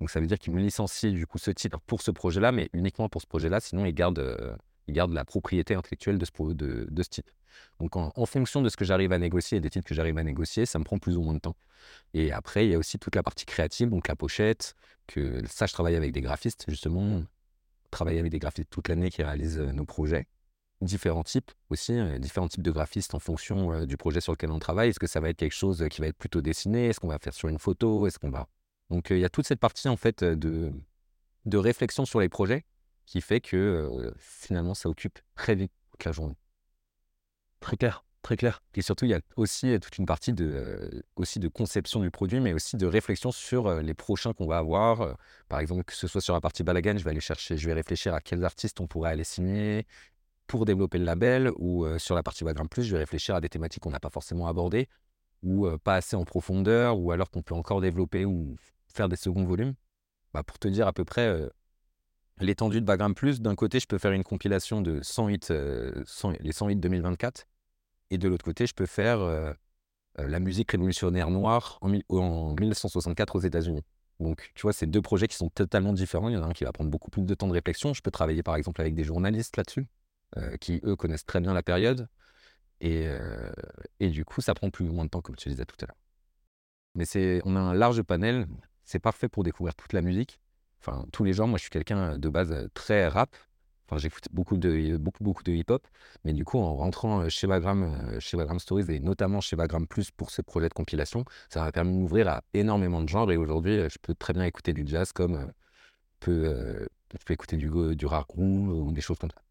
Donc, 0.00 0.10
ça 0.10 0.20
veut 0.20 0.26
dire 0.26 0.38
qu'ils 0.38 0.52
me 0.52 0.60
licencient 0.60 1.10
du 1.10 1.26
coup 1.26 1.38
ce 1.38 1.50
titre 1.50 1.80
pour 1.80 2.02
ce 2.02 2.10
projet-là, 2.10 2.52
mais 2.52 2.70
uniquement 2.72 3.08
pour 3.08 3.20
ce 3.20 3.26
projet-là. 3.26 3.60
Sinon, 3.60 3.84
gardent, 3.88 4.58
ils 4.86 4.94
gardent 4.94 5.12
la 5.12 5.24
propriété 5.24 5.74
intellectuelle 5.74 6.18
de 6.18 6.24
ce, 6.24 6.52
de, 6.52 7.02
ce 7.02 7.08
titre. 7.08 7.32
Donc, 7.80 7.96
en, 7.96 8.12
en 8.14 8.26
fonction 8.26 8.62
de 8.62 8.68
ce 8.68 8.76
que 8.76 8.84
j'arrive 8.84 9.12
à 9.12 9.18
négocier 9.18 9.58
et 9.58 9.60
des 9.60 9.70
titres 9.70 9.86
que 9.86 9.94
j'arrive 9.94 10.16
à 10.18 10.22
négocier, 10.22 10.66
ça 10.66 10.78
me 10.78 10.84
prend 10.84 10.98
plus 10.98 11.16
ou 11.16 11.22
moins 11.22 11.34
de 11.34 11.40
temps. 11.40 11.56
Et 12.14 12.32
après, 12.32 12.66
il 12.66 12.70
y 12.72 12.74
a 12.74 12.78
aussi 12.78 12.98
toute 12.98 13.14
la 13.16 13.22
partie 13.22 13.44
créative, 13.44 13.88
donc 13.90 14.08
la 14.08 14.16
pochette, 14.16 14.74
que 15.06 15.44
ça, 15.46 15.66
je 15.66 15.72
travaille 15.72 15.96
avec 15.96 16.12
des 16.12 16.20
graphistes, 16.20 16.64
justement. 16.68 17.22
Travailler 17.90 18.18
avec 18.18 18.30
des 18.30 18.38
graphistes 18.38 18.70
toute 18.70 18.88
l'année 18.88 19.10
qui 19.10 19.22
réalisent 19.22 19.60
euh, 19.60 19.72
nos 19.72 19.86
projets. 19.86 20.26
Différents 20.80 21.24
types 21.24 21.50
aussi, 21.70 21.92
euh, 21.92 22.18
différents 22.18 22.48
types 22.48 22.62
de 22.62 22.70
graphistes 22.70 23.14
en 23.14 23.18
fonction 23.18 23.72
euh, 23.72 23.86
du 23.86 23.96
projet 23.96 24.20
sur 24.20 24.32
lequel 24.32 24.50
on 24.50 24.58
travaille. 24.58 24.90
Est-ce 24.90 25.00
que 25.00 25.08
ça 25.08 25.20
va 25.20 25.28
être 25.28 25.36
quelque 25.36 25.54
chose 25.54 25.84
qui 25.90 26.00
va 26.00 26.06
être 26.06 26.16
plutôt 26.16 26.40
dessiné? 26.40 26.86
Est-ce 26.86 27.00
qu'on 27.00 27.08
va 27.08 27.18
faire 27.18 27.34
sur 27.34 27.48
une 27.48 27.58
photo? 27.58 28.06
Est-ce 28.06 28.18
qu'on 28.18 28.30
va... 28.30 28.48
Donc, 28.90 29.10
il 29.10 29.18
y 29.18 29.24
a 29.24 29.28
toute 29.28 29.46
cette 29.46 29.60
partie, 29.60 29.88
en 29.88 29.96
fait, 29.96 30.22
de, 30.22 30.72
de 31.44 31.58
réflexion 31.58 32.04
sur 32.04 32.20
les 32.20 32.28
projets 32.28 32.64
qui 33.06 33.20
fait 33.20 33.40
que 33.40 34.12
finalement, 34.18 34.74
ça 34.74 34.88
occupe 34.88 35.18
très 35.34 35.54
vite 35.54 35.72
toute 35.90 36.04
la 36.04 36.12
journée. 36.12 36.36
Très 37.60 37.76
clair. 37.76 38.04
Très 38.22 38.36
clair. 38.36 38.60
Et 38.74 38.82
surtout, 38.82 39.04
il 39.04 39.12
y 39.12 39.14
a 39.14 39.20
aussi 39.36 39.72
euh, 39.72 39.78
toute 39.78 39.96
une 39.96 40.06
partie 40.06 40.32
de, 40.32 40.44
euh, 40.44 41.02
aussi 41.16 41.38
de 41.38 41.48
conception 41.48 42.00
du 42.00 42.10
produit, 42.10 42.40
mais 42.40 42.52
aussi 42.52 42.76
de 42.76 42.86
réflexion 42.86 43.32
sur 43.32 43.68
euh, 43.68 43.80
les 43.80 43.94
prochains 43.94 44.32
qu'on 44.32 44.46
va 44.46 44.58
avoir. 44.58 45.16
par 45.48 45.60
exemple, 45.60 45.84
que 45.84 45.94
ce 45.94 46.08
soit 46.08 46.20
sur 46.20 46.34
la 46.34 46.40
partie 46.40 46.62
Balagan, 46.62 46.98
je 46.98 47.04
vais 47.04 47.10
aller 47.10 47.20
chercher, 47.20 47.56
je 47.56 47.66
vais 47.66 47.74
réfléchir 47.74 48.14
à 48.14 48.20
quels 48.20 48.44
artistes 48.44 48.80
on 48.80 48.86
pourrait 48.86 49.10
aller 49.10 49.24
signer 49.24 49.86
pour 50.48 50.64
développer 50.64 50.98
le 50.98 51.04
label, 51.04 51.52
ou 51.58 51.86
sur 51.98 52.14
la 52.14 52.22
partie 52.24 52.42
Background 52.42 52.68
Plus, 52.68 52.82
je 52.82 52.92
vais 52.92 52.98
réfléchir 52.98 53.36
à 53.36 53.40
des 53.40 53.48
thématiques 53.48 53.82
qu'on 53.82 53.90
n'a 53.90 54.00
pas 54.00 54.10
forcément 54.10 54.48
abordées, 54.48 54.88
ou 55.42 55.68
pas 55.84 55.94
assez 55.94 56.16
en 56.16 56.24
profondeur, 56.24 56.98
ou 56.98 57.12
alors 57.12 57.30
qu'on 57.30 57.42
peut 57.42 57.54
encore 57.54 57.80
développer 57.80 58.24
ou 58.24 58.56
faire 58.88 59.08
des 59.08 59.16
seconds 59.16 59.44
volumes. 59.44 59.74
Bah, 60.34 60.42
pour 60.42 60.58
te 60.58 60.66
dire 60.66 60.88
à 60.88 60.92
peu 60.92 61.04
près 61.04 61.48
l'étendue 62.40 62.80
de 62.80 62.86
Background 62.86 63.14
Plus, 63.14 63.40
d'un 63.40 63.54
côté, 63.54 63.78
je 63.78 63.86
peux 63.86 63.98
faire 63.98 64.12
une 64.12 64.24
compilation 64.24 64.80
de 64.80 65.00
108, 65.02 65.52
100, 66.04 66.32
les 66.40 66.52
108 66.52 66.76
2024 66.76 67.46
et 68.10 68.18
de 68.18 68.28
l'autre 68.28 68.44
côté, 68.44 68.66
je 68.66 68.74
peux 68.74 68.86
faire 68.86 69.20
euh, 69.20 69.52
euh, 70.18 70.28
la 70.28 70.40
musique 70.40 70.72
révolutionnaire 70.72 71.30
noire 71.30 71.78
en, 71.80 71.88
1964 71.88 73.36
aux 73.36 73.40
États-Unis. 73.40 73.82
Donc, 74.20 74.50
tu 74.54 74.62
vois, 74.62 74.72
c'est 74.72 74.86
deux 74.86 75.02
projets 75.02 75.28
qui 75.28 75.36
sont 75.36 75.50
totalement 75.50 75.92
différents. 75.92 76.28
Il 76.28 76.34
y 76.34 76.36
en 76.36 76.42
a 76.42 76.46
un 76.46 76.52
qui 76.52 76.64
va 76.64 76.72
prendre 76.72 76.90
beaucoup 76.90 77.10
plus 77.10 77.22
de 77.22 77.34
temps 77.34 77.46
de 77.46 77.52
réflexion. 77.52 77.94
Je 77.94 78.02
peux 78.02 78.10
travailler, 78.10 78.42
par 78.42 78.56
exemple, 78.56 78.80
avec 78.80 78.94
des 78.94 79.04
journalistes 79.04 79.56
là-dessus, 79.56 79.82
euh, 79.82 79.97
qui, 80.60 80.80
eux, 80.84 80.96
connaissent 80.96 81.26
très 81.26 81.40
bien 81.40 81.54
la 81.54 81.62
période. 81.62 82.08
Et, 82.80 83.08
et, 84.00 84.10
du 84.10 84.24
coup, 84.24 84.40
ça 84.40 84.54
prend 84.54 84.70
plus 84.70 84.88
ou 84.88 84.92
moins 84.92 85.04
de 85.04 85.10
temps, 85.10 85.20
comme 85.20 85.36
tu 85.36 85.48
disais 85.48 85.64
tout 85.64 85.76
à 85.82 85.86
l'heure. 85.86 85.96
Mais 86.94 87.04
c'est, 87.04 87.40
on 87.44 87.56
a 87.56 87.60
un 87.60 87.74
large 87.74 88.02
panel. 88.02 88.46
C'est 88.84 88.98
parfait 88.98 89.28
pour 89.28 89.44
découvrir 89.44 89.74
toute 89.74 89.92
la 89.92 90.02
musique. 90.02 90.40
Enfin, 90.80 91.06
tous 91.12 91.24
les 91.24 91.32
genres. 91.32 91.48
Moi, 91.48 91.58
je 91.58 91.62
suis 91.62 91.70
quelqu'un 91.70 92.18
de 92.18 92.28
base 92.28 92.68
très 92.74 93.08
rap. 93.08 93.36
Enfin, 93.88 93.98
j'écoute 93.98 94.24
beaucoup 94.32 94.58
de, 94.58 94.98
beaucoup, 94.98 95.24
beaucoup 95.24 95.42
de 95.42 95.52
hip-hop. 95.52 95.86
Mais 96.24 96.34
du 96.34 96.44
coup, 96.44 96.58
en 96.58 96.74
rentrant 96.76 97.22
euh, 97.22 97.28
chez 97.30 97.46
Vagram, 97.46 97.84
euh, 97.84 98.20
chez 98.20 98.36
Stories 98.58 98.84
et 98.90 99.00
notamment 99.00 99.40
chez 99.40 99.56
Vagram 99.56 99.86
Plus 99.86 100.10
pour 100.10 100.30
ce 100.30 100.42
projet 100.42 100.68
de 100.68 100.74
compilation, 100.74 101.24
ça 101.48 101.62
m'a 101.62 101.72
permis 101.72 101.92
de 101.92 101.98
m'ouvrir 101.98 102.28
à 102.28 102.42
énormément 102.52 103.00
de 103.02 103.08
genres. 103.08 103.32
Et 103.32 103.38
aujourd'hui, 103.38 103.78
euh, 103.78 103.88
je 103.88 103.98
peux 104.00 104.14
très 104.14 104.34
bien 104.34 104.44
écouter 104.44 104.74
du 104.74 104.86
jazz 104.86 105.12
comme 105.12 105.52
je 106.26 107.24
peux 107.24 107.32
écouter 107.32 107.56
du, 107.56 107.70
du 107.96 108.06
rare 108.06 108.26
ou 108.36 108.92
des 108.92 109.00
choses 109.00 109.18
comme 109.18 109.30
ça. 109.30 109.47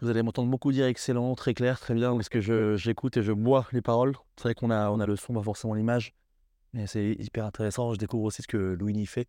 Vous 0.00 0.10
allez 0.10 0.22
m'entendre 0.22 0.50
beaucoup 0.50 0.72
dire 0.72 0.86
excellent, 0.86 1.34
très 1.34 1.54
clair, 1.54 1.80
très 1.80 1.94
bien, 1.94 2.14
parce 2.14 2.28
que 2.28 2.76
j'écoute 2.76 3.16
et 3.16 3.22
je 3.22 3.32
bois 3.32 3.66
les 3.72 3.80
paroles. 3.80 4.14
C'est 4.36 4.44
vrai 4.44 4.54
qu'on 4.54 4.70
a, 4.70 4.90
on 4.90 5.00
a 5.00 5.06
le 5.06 5.16
son, 5.16 5.32
pas 5.32 5.42
forcément 5.42 5.74
l'image. 5.74 6.14
Mais 6.74 6.86
c'est 6.86 7.12
hyper 7.18 7.46
intéressant. 7.46 7.94
Je 7.94 7.98
découvre 7.98 8.24
aussi 8.24 8.42
ce 8.42 8.48
que 8.48 8.56
Louis 8.56 9.06
fait. 9.06 9.28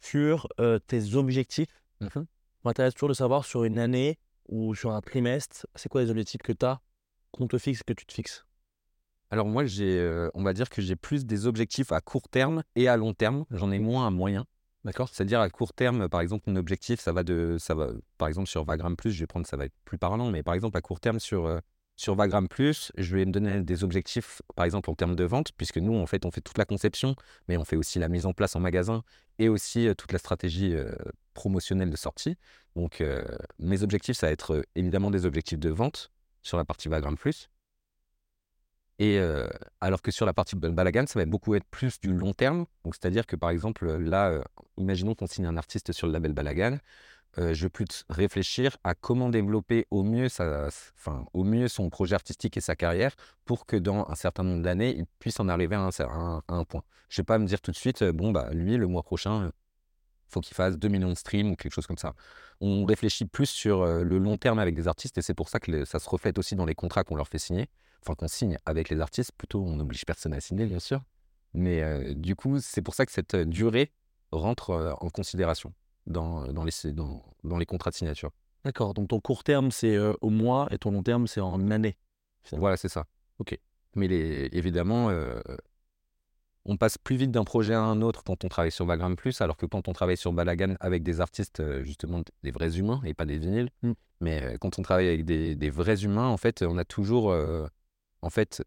Sur 0.00 0.48
tes 0.86 1.14
objectifs, 1.14 1.82
mmh 2.00 2.20
m'intéresse 2.64 2.94
toujours 2.94 3.10
de 3.10 3.14
savoir 3.14 3.44
sur 3.44 3.62
une 3.62 3.78
année 3.78 4.18
ou 4.48 4.74
sur 4.74 4.90
un 4.90 5.00
trimestre, 5.00 5.66
c'est 5.76 5.88
quoi 5.88 6.02
les 6.02 6.10
objectifs 6.10 6.42
que 6.42 6.52
tu 6.52 6.66
as, 6.66 6.80
qu'on 7.30 7.46
te 7.46 7.58
fixe, 7.58 7.84
que 7.84 7.92
tu 7.92 8.04
te 8.04 8.12
fixes? 8.12 8.44
Alors 9.30 9.46
moi, 9.46 9.64
j'ai, 9.64 9.98
euh, 9.98 10.30
on 10.34 10.42
va 10.42 10.52
dire 10.52 10.68
que 10.68 10.82
j'ai 10.82 10.96
plus 10.96 11.26
des 11.26 11.46
objectifs 11.46 11.92
à 11.92 12.00
court 12.00 12.28
terme 12.28 12.62
et 12.74 12.88
à 12.88 12.96
long 12.96 13.14
terme. 13.14 13.44
J'en 13.50 13.70
ai 13.70 13.78
moins 13.78 14.06
à 14.06 14.10
moyen. 14.10 14.46
D'accord 14.86 15.10
C'est-à-dire 15.12 15.40
à 15.40 15.50
court 15.50 15.74
terme, 15.74 16.08
par 16.08 16.20
exemple, 16.22 16.48
un 16.48 16.56
objectif, 16.56 17.00
ça 17.00 17.12
va 17.12 17.22
de, 17.22 17.56
ça 17.58 17.74
va, 17.74 17.88
par 18.16 18.28
exemple 18.28 18.48
sur 18.48 18.64
Vagram 18.64 18.96
Plus, 18.96 19.10
je 19.10 19.20
vais 19.20 19.26
prendre, 19.26 19.46
ça 19.46 19.58
va 19.58 19.66
être 19.66 19.74
plus 19.84 19.98
parlant, 19.98 20.30
mais 20.30 20.42
par 20.42 20.54
exemple 20.54 20.78
à 20.78 20.80
court 20.80 21.00
terme 21.00 21.20
sur 21.20 21.46
euh, 21.46 21.58
sur 21.96 22.14
Vagram 22.14 22.46
je 22.58 23.16
vais 23.16 23.24
me 23.24 23.32
donner 23.32 23.62
des 23.62 23.82
objectifs, 23.82 24.42
par 24.54 24.64
exemple 24.64 24.90
en 24.90 24.94
termes 24.94 25.16
de 25.16 25.24
vente, 25.24 25.52
puisque 25.56 25.78
nous, 25.78 25.94
en 25.94 26.06
fait, 26.06 26.24
on 26.26 26.30
fait 26.30 26.42
toute 26.42 26.58
la 26.58 26.66
conception, 26.66 27.16
mais 27.48 27.56
on 27.56 27.64
fait 27.64 27.76
aussi 27.76 27.98
la 27.98 28.08
mise 28.08 28.26
en 28.26 28.32
place 28.32 28.54
en 28.54 28.60
magasin 28.60 29.02
et 29.38 29.48
aussi 29.48 29.88
euh, 29.88 29.94
toute 29.94 30.12
la 30.12 30.18
stratégie 30.18 30.74
promotionnelle 31.36 31.90
de 31.90 31.96
sortie. 31.96 32.36
Donc, 32.76 33.00
euh, 33.00 33.24
mes 33.58 33.82
objectifs, 33.82 34.16
ça 34.16 34.26
va 34.26 34.32
être 34.32 34.54
euh, 34.54 34.62
évidemment 34.74 35.10
des 35.10 35.24
objectifs 35.24 35.58
de 35.58 35.70
vente 35.70 36.10
sur 36.42 36.58
la 36.58 36.64
partie 36.64 36.88
Vagram 36.88 37.16
Plus. 37.16 37.48
Et 38.98 39.18
euh, 39.18 39.48
alors 39.80 40.02
que 40.02 40.10
sur 40.10 40.26
la 40.26 40.32
partie 40.32 40.56
Balagan, 40.56 41.06
ça 41.06 41.18
va 41.18 41.26
beaucoup 41.26 41.54
être 41.54 41.66
plus 41.70 42.00
du 42.00 42.12
long 42.12 42.32
terme. 42.32 42.66
Donc, 42.84 42.94
c'est-à-dire 42.94 43.26
que 43.26 43.36
par 43.36 43.50
exemple, 43.50 43.86
là, 43.96 44.40
imaginons 44.78 45.14
qu'on 45.14 45.26
signe 45.26 45.46
un 45.46 45.56
artiste 45.56 45.92
sur 45.92 46.06
le 46.06 46.12
label 46.12 46.32
Balagan. 46.32 46.78
je 47.36 47.66
vais 47.66 47.84
réfléchir 48.08 48.76
à 48.84 48.94
comment 48.94 49.28
développer 49.28 49.86
au 49.90 50.02
mieux, 50.02 50.28
sa, 50.28 50.68
au 51.34 51.44
mieux 51.44 51.68
son 51.68 51.90
projet 51.90 52.14
artistique 52.14 52.56
et 52.56 52.60
sa 52.60 52.74
carrière 52.76 53.14
pour 53.44 53.66
que 53.66 53.76
dans 53.76 54.06
un 54.08 54.14
certain 54.14 54.42
nombre 54.44 54.62
d'années, 54.62 54.94
il 54.96 55.06
puisse 55.18 55.38
en 55.40 55.48
arriver 55.48 55.76
à 55.76 55.90
un, 56.48 56.64
point. 56.64 56.82
Je 57.08 57.20
ne 57.20 57.22
vais 57.22 57.26
pas 57.26 57.38
me 57.38 57.46
dire 57.46 57.60
tout 57.60 57.70
de 57.70 57.76
suite, 57.76 58.02
bon, 58.02 58.32
bah, 58.32 58.48
lui, 58.52 58.76
le 58.76 58.86
mois 58.86 59.02
prochain, 59.02 59.50
faut 60.28 60.40
qu'il 60.40 60.54
fasse 60.54 60.78
2 60.78 60.88
millions 60.88 61.10
de 61.10 61.14
streams 61.14 61.52
ou 61.52 61.56
quelque 61.56 61.72
chose 61.72 61.86
comme 61.86 61.98
ça. 61.98 62.14
On 62.60 62.84
réfléchit 62.84 63.24
plus 63.24 63.46
sur 63.46 63.82
euh, 63.82 64.02
le 64.02 64.18
long 64.18 64.36
terme 64.36 64.58
avec 64.58 64.74
des 64.74 64.88
artistes 64.88 65.18
et 65.18 65.22
c'est 65.22 65.34
pour 65.34 65.48
ça 65.48 65.60
que 65.60 65.84
ça 65.84 65.98
se 65.98 66.08
reflète 66.08 66.38
aussi 66.38 66.56
dans 66.56 66.66
les 66.66 66.74
contrats 66.74 67.04
qu'on 67.04 67.16
leur 67.16 67.28
fait 67.28 67.38
signer. 67.38 67.68
Enfin, 68.06 68.14
qu'on 68.14 68.28
signe 68.28 68.58
avec 68.66 68.88
les 68.88 69.00
artistes, 69.00 69.32
plutôt, 69.36 69.62
on 69.62 69.76
n'oblige 69.76 70.04
personne 70.04 70.32
à 70.32 70.40
signer, 70.40 70.66
bien 70.66 70.78
sûr. 70.78 71.02
Mais 71.54 71.82
euh, 71.82 72.14
du 72.14 72.36
coup, 72.36 72.60
c'est 72.60 72.82
pour 72.82 72.94
ça 72.94 73.06
que 73.06 73.12
cette 73.12 73.34
euh, 73.34 73.44
durée 73.44 73.92
rentre 74.30 74.96
en 75.00 75.08
considération 75.08 75.72
dans, 76.06 76.52
dans, 76.52 76.64
les, 76.64 76.92
dans, 76.92 77.24
dans, 77.44 77.58
les 77.58 77.66
contrats 77.66 77.90
de 77.90 77.96
signature. 77.96 78.30
D'accord, 78.64 78.92
donc 78.94 79.08
ton 79.08 79.20
court 79.20 79.44
terme, 79.44 79.70
c'est 79.70 79.96
au 80.20 80.30
mois 80.30 80.66
et 80.70 80.78
ton 80.78 80.90
long 80.90 81.02
terme, 81.02 81.26
c'est 81.26 81.40
en 81.40 81.70
année. 81.70 81.96
Voilà, 82.52 82.76
c'est 82.76 82.88
ça. 82.88 83.06
Ok. 83.38 83.58
Mais 83.94 84.08
les, 84.08 84.48
évidemment, 84.52 85.10
on 86.68 86.76
passe 86.76 86.98
plus 86.98 87.16
vite 87.16 87.30
d'un 87.30 87.44
projet 87.44 87.74
à 87.74 87.80
un 87.80 88.02
autre 88.02 88.24
quand 88.24 88.44
on 88.44 88.48
travaille 88.48 88.72
sur 88.72 88.84
Vagram 88.84 89.14
Plus, 89.16 89.40
alors 89.40 89.56
que 89.56 89.66
quand 89.66 89.88
on 89.88 89.92
travaille 89.92 90.16
sur 90.16 90.32
Balagan 90.32 90.74
avec 90.80 91.02
des 91.02 91.20
artistes, 91.20 91.60
euh, 91.60 91.82
justement, 91.84 92.22
des 92.42 92.50
vrais 92.50 92.76
humains 92.78 93.00
et 93.04 93.14
pas 93.14 93.24
des 93.24 93.38
vinyles, 93.38 93.70
Mm. 93.82 93.92
mais 94.20 94.42
euh, 94.42 94.58
quand 94.58 94.78
on 94.78 94.82
travaille 94.82 95.08
avec 95.08 95.24
des, 95.24 95.54
des 95.54 95.70
vrais 95.70 96.02
humains, 96.02 96.26
en 96.26 96.36
fait, 96.36 96.62
on 96.62 96.76
a 96.76 96.84
toujours 96.84 97.30
euh, 97.30 97.66
en 98.22 98.30
fait, 98.30 98.62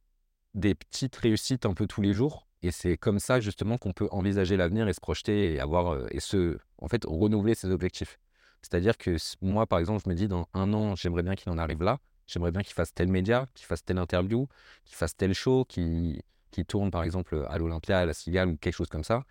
des 0.54 0.76
petites 0.76 1.16
réussites 1.16 1.66
un 1.66 1.74
peu 1.74 1.88
tous 1.88 2.02
les 2.02 2.14
jours. 2.14 2.48
Et 2.62 2.72
c'est 2.72 2.98
comme 2.98 3.20
ça, 3.20 3.40
justement, 3.40 3.78
qu'on 3.78 3.94
peut 3.94 4.10
envisager 4.12 4.58
l'avenir 4.58 4.88
et 4.88 4.94
se 4.94 5.00
projeter 5.00 5.54
et 5.54 5.60
avoir, 5.60 5.94
euh, 5.94 6.08
et 6.12 6.20
se, 6.20 6.58
en 6.78 6.88
fait, 6.88 7.06
renouveler 7.06 7.56
ses 7.56 7.70
objectifs. 7.70 8.20
C'est-à-dire 8.62 8.98
que 8.98 9.16
moi, 9.42 9.66
par 9.66 9.80
exemple, 9.80 10.02
je 10.04 10.10
me 10.10 10.16
dis, 10.16 10.28
dans 10.28 10.48
un 10.54 10.74
an, 10.74 10.96
j'aimerais 10.96 11.24
bien 11.24 11.36
qu'il 11.36 11.50
en 11.52 11.58
arrive 11.58 11.82
là. 11.82 12.00
J'aimerais 12.28 12.52
bien 12.52 12.62
qu'il 12.62 12.74
fasse 12.74 12.94
tel 12.94 13.08
média, 13.08 13.48
qu'il 13.56 13.66
fasse 13.66 13.84
telle 13.84 13.98
interview, 13.98 14.48
qu'il 14.86 14.96
fasse 14.98 15.16
tel 15.16 15.34
show, 15.34 15.66
qu'il 15.66 16.22
qui 16.52 16.66
tourne 16.66 16.92
par 16.92 17.04
exemple 17.04 17.46
à 17.48 17.58
l'Olympia, 17.58 18.00
à 18.00 18.06
la 18.06 18.14
Cigale 18.14 18.50
ou 18.50 18.58
quelque 18.58 18.74
chose 18.74 18.90
comme 18.90 19.04
ça. 19.04 19.24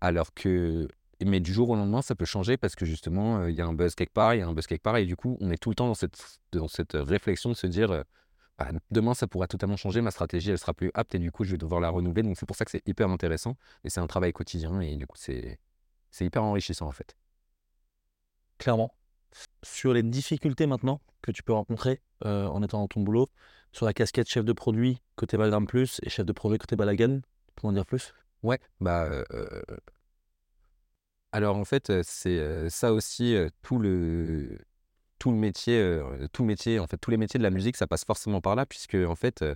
Alors 0.00 0.34
que, 0.34 0.88
mais 1.24 1.40
du 1.40 1.52
jour 1.52 1.70
au 1.70 1.76
lendemain, 1.76 2.02
ça 2.02 2.14
peut 2.14 2.24
changer 2.24 2.56
parce 2.56 2.74
que 2.74 2.84
justement, 2.84 3.38
euh, 3.38 3.50
il 3.50 3.56
y 3.56 3.60
a 3.60 3.66
un 3.66 3.72
buzz 3.72 3.94
quelque 3.94 4.12
part, 4.12 4.34
il 4.34 4.38
y 4.38 4.42
a 4.42 4.46
un 4.46 4.52
buzz 4.52 4.66
quelque 4.66 4.82
part, 4.82 4.96
et 4.96 5.06
du 5.06 5.16
coup, 5.16 5.36
on 5.40 5.50
est 5.50 5.56
tout 5.56 5.70
le 5.70 5.74
temps 5.74 5.86
dans 5.86 5.94
cette, 5.94 6.40
dans 6.52 6.68
cette 6.68 6.94
réflexion 6.94 7.50
de 7.50 7.54
se 7.54 7.66
dire, 7.66 7.90
euh, 7.90 8.02
bah, 8.58 8.70
demain, 8.90 9.14
ça 9.14 9.26
pourra 9.26 9.46
totalement 9.46 9.76
changer, 9.76 10.00
ma 10.00 10.10
stratégie, 10.10 10.50
elle 10.50 10.58
sera 10.58 10.74
plus 10.74 10.90
apte, 10.94 11.14
et 11.14 11.18
du 11.18 11.32
coup, 11.32 11.44
je 11.44 11.52
vais 11.52 11.58
devoir 11.58 11.80
la 11.80 11.90
renouveler. 11.90 12.22
Donc, 12.22 12.36
c'est 12.38 12.46
pour 12.46 12.56
ça 12.56 12.64
que 12.64 12.70
c'est 12.70 12.86
hyper 12.86 13.08
intéressant, 13.10 13.56
et 13.84 13.90
c'est 13.90 14.00
un 14.00 14.06
travail 14.06 14.32
quotidien, 14.32 14.80
et 14.80 14.96
du 14.96 15.06
coup, 15.06 15.16
c'est 15.16 15.58
hyper 16.20 16.44
enrichissant 16.44 16.86
en 16.86 16.92
fait. 16.92 17.16
clairement. 18.58 18.94
Sur 19.64 19.92
les 19.92 20.02
difficultés 20.02 20.66
maintenant 20.66 21.00
que 21.20 21.32
tu 21.32 21.42
peux 21.42 21.52
rencontrer 21.52 22.00
euh, 22.24 22.46
en 22.46 22.62
étant 22.62 22.78
dans 22.78 22.88
ton 22.88 23.00
boulot, 23.00 23.28
sur 23.72 23.84
la 23.86 23.92
casquette 23.92 24.28
chef 24.28 24.44
de 24.44 24.52
produit 24.52 25.02
côté 25.16 25.36
Balagram 25.36 25.66
Plus 25.66 26.00
et 26.04 26.08
chef 26.08 26.24
de 26.24 26.32
projet 26.32 26.58
côté 26.58 26.76
Balagan, 26.76 27.18
tu 27.18 27.54
peux 27.56 27.66
en 27.66 27.72
dire 27.72 27.84
plus? 27.84 28.14
Ouais, 28.44 28.60
bah. 28.80 29.04
euh, 29.04 29.24
euh, 29.32 29.62
alors 31.32 31.56
en 31.56 31.64
fait, 31.64 31.90
c'est 32.02 32.70
ça 32.70 32.92
aussi, 32.92 33.36
tout 33.62 33.80
le, 33.80 34.56
tout 35.24 35.30
le 35.30 35.38
métier, 35.38 35.80
euh, 35.80 36.26
tout 36.34 36.44
métier, 36.44 36.78
en 36.78 36.86
fait, 36.86 36.98
tous 36.98 37.10
les 37.10 37.16
métiers 37.16 37.38
de 37.38 37.42
la 37.42 37.48
musique, 37.48 37.78
ça 37.78 37.86
passe 37.86 38.04
forcément 38.04 38.42
par 38.42 38.56
là, 38.56 38.66
puisque 38.66 38.94
en 38.94 39.14
fait, 39.14 39.40
euh, 39.40 39.54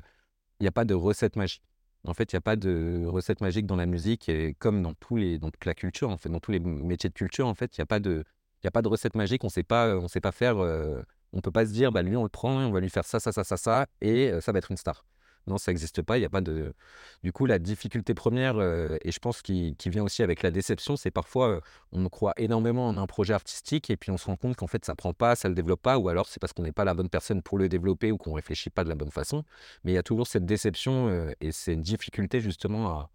il 0.61 0.63
n'y 0.65 0.69
a 0.69 0.73
pas 0.73 0.87
de 0.87 0.95
recette 0.95 1.37
magique. 1.37 1.63
En 2.07 2.15
fait, 2.15 2.33
il 2.33 2.37
n'y 2.37 2.39
a 2.39 2.41
pas 2.41 2.57
de 2.57 3.05
recette 3.07 3.43
magique 3.43 3.67
dans 3.67 3.77
la 3.77 3.85
musique, 3.85 4.31
et 4.31 4.55
comme 4.55 4.81
dans 4.83 4.95
tous 4.95 5.17
les, 5.17 5.39
dans 5.39 5.51
toute 5.51 5.67
la 5.67 5.75
culture, 5.75 6.09
en 6.09 6.17
fait, 6.17 6.31
dans 6.31 6.41
tous 6.41 6.53
les 6.53 6.59
métiers 6.59 7.11
de 7.11 7.15
culture, 7.15 7.47
en 7.47 7.55
fait, 7.55 7.77
il 7.77 7.81
n'y 7.81 7.83
a 7.83 7.87
pas 7.87 8.01
de, 8.01 8.25
il 8.63 8.67
a 8.67 8.71
pas 8.71 8.81
de 8.81 8.89
recette 8.89 9.15
magique. 9.15 9.45
On 9.45 9.51
sait 9.51 9.63
pas, 9.63 9.95
on 9.99 10.09
sait 10.09 10.23
pas 10.23 10.33
faire. 10.33 10.57
euh, 10.57 11.03
on 11.35 11.43
peut 11.43 11.51
pas 11.53 11.67
se 11.67 11.73
dire, 11.73 11.93
bah 11.93 12.01
lui, 12.01 12.17
on 12.17 12.23
le 12.23 12.31
prend, 12.31 12.53
on 12.65 12.71
va 12.71 12.81
lui 12.81 12.89
faire 12.89 13.05
ça, 13.05 13.21
ça, 13.21 13.31
ça, 13.31 13.45
ça, 13.45 13.59
ça, 13.59 13.87
et 14.01 14.33
ça 14.41 14.53
va 14.53 14.59
être 14.61 14.71
une 14.71 14.79
star. 14.79 15.05
Non, 15.49 15.57
ça 15.57 15.71
n'existe 15.71 16.02
pas. 16.02 16.19
Il 16.19 16.21
n'y 16.21 16.26
a 16.26 16.31
pas 16.31 16.43
de. 16.43 16.75
Du 17.23 17.33
coup, 17.33 17.47
la 17.47 17.59
difficulté 17.59 18.12
première, 18.14 18.59
euh, 18.59 18.97
et 19.02 19.11
je 19.11 19.19
pense 19.19 19.40
qui, 19.43 19.75
vient 19.87 20.05
aussi 20.05 20.23
avec 20.23 20.43
la 20.43 20.50
déception, 20.50 20.97
c'est 20.97 21.11
parfois 21.11 21.49
euh, 21.49 21.61
on 21.93 22.07
croit 22.11 22.35
énormément 22.37 22.87
en 22.88 22.99
un 22.99 23.07
projet 23.07 23.33
artistique 23.33 23.88
et 23.90 23.97
puis 23.97 24.11
on 24.11 24.19
se 24.19 24.26
rend 24.26 24.37
compte 24.37 24.57
qu'en 24.57 24.67
fait 24.67 24.85
ça 24.85 24.95
prend 24.95 25.14
pas, 25.14 25.35
ça 25.37 25.49
le 25.49 25.55
développe 25.55 25.81
pas, 25.81 25.97
ou 25.99 26.09
alors 26.11 26.26
c'est 26.28 26.38
parce 26.38 26.52
qu'on 26.52 26.62
n'est 26.62 26.73
pas 26.73 26.85
la 26.85 26.95
bonne 26.95 27.09
personne 27.09 27.43
pour 27.43 27.57
le 27.59 27.69
développer 27.69 28.12
ou 28.12 28.19
qu'on 28.19 28.35
réfléchit 28.35 28.71
pas 28.71 28.85
de 28.85 28.90
la 28.90 28.95
bonne 28.95 29.11
façon. 29.11 29.45
Mais 29.85 29.93
il 29.93 29.95
y 29.95 29.99
a 29.99 30.02
toujours 30.02 30.26
cette 30.26 30.45
déception 30.45 31.09
euh, 31.09 31.33
et 31.40 31.52
cette 31.52 31.81
difficulté 31.81 32.40
justement 32.40 32.90
à. 32.90 33.11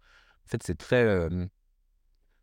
En 0.46 0.48
fait, 0.48 0.62
c'est 0.62 0.76
très. 0.76 1.28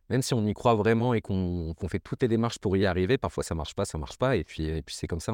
même 0.10 0.22
si 0.22 0.34
on 0.34 0.46
y 0.46 0.54
croit 0.54 0.76
vraiment 0.76 1.14
et 1.14 1.22
qu'on 1.22 1.76
fait 1.88 2.00
toutes 2.00 2.22
les 2.24 2.28
démarches 2.28 2.60
pour 2.60 2.76
y 2.78 2.86
arriver, 2.86 3.18
parfois 3.18 3.44
ça 3.44 3.56
marche 3.56 3.76
pas, 3.76 3.86
ça 3.86 3.98
marche 3.98 4.18
pas. 4.18 4.38
Et 4.38 4.44
puis, 4.44 4.66
et 4.66 4.82
puis 4.82 4.96
c'est 4.96 5.08
comme 5.08 5.20
ça, 5.20 5.34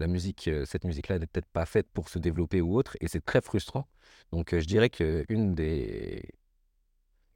la 0.00 0.06
musique, 0.06 0.48
euh, 0.48 0.64
cette 0.64 0.84
musique-là 0.84 1.18
n'est 1.18 1.26
peut-être 1.26 1.48
pas 1.52 1.66
faite 1.66 1.88
pour 1.92 2.08
se 2.08 2.18
développer 2.18 2.60
ou 2.60 2.76
autre, 2.76 2.96
et 3.00 3.08
c'est 3.08 3.24
très 3.24 3.40
frustrant. 3.40 3.86
Donc 4.32 4.52
euh, 4.52 4.60
je 4.60 4.66
dirais 4.66 4.90
qu'une 4.90 5.54
des, 5.54 6.24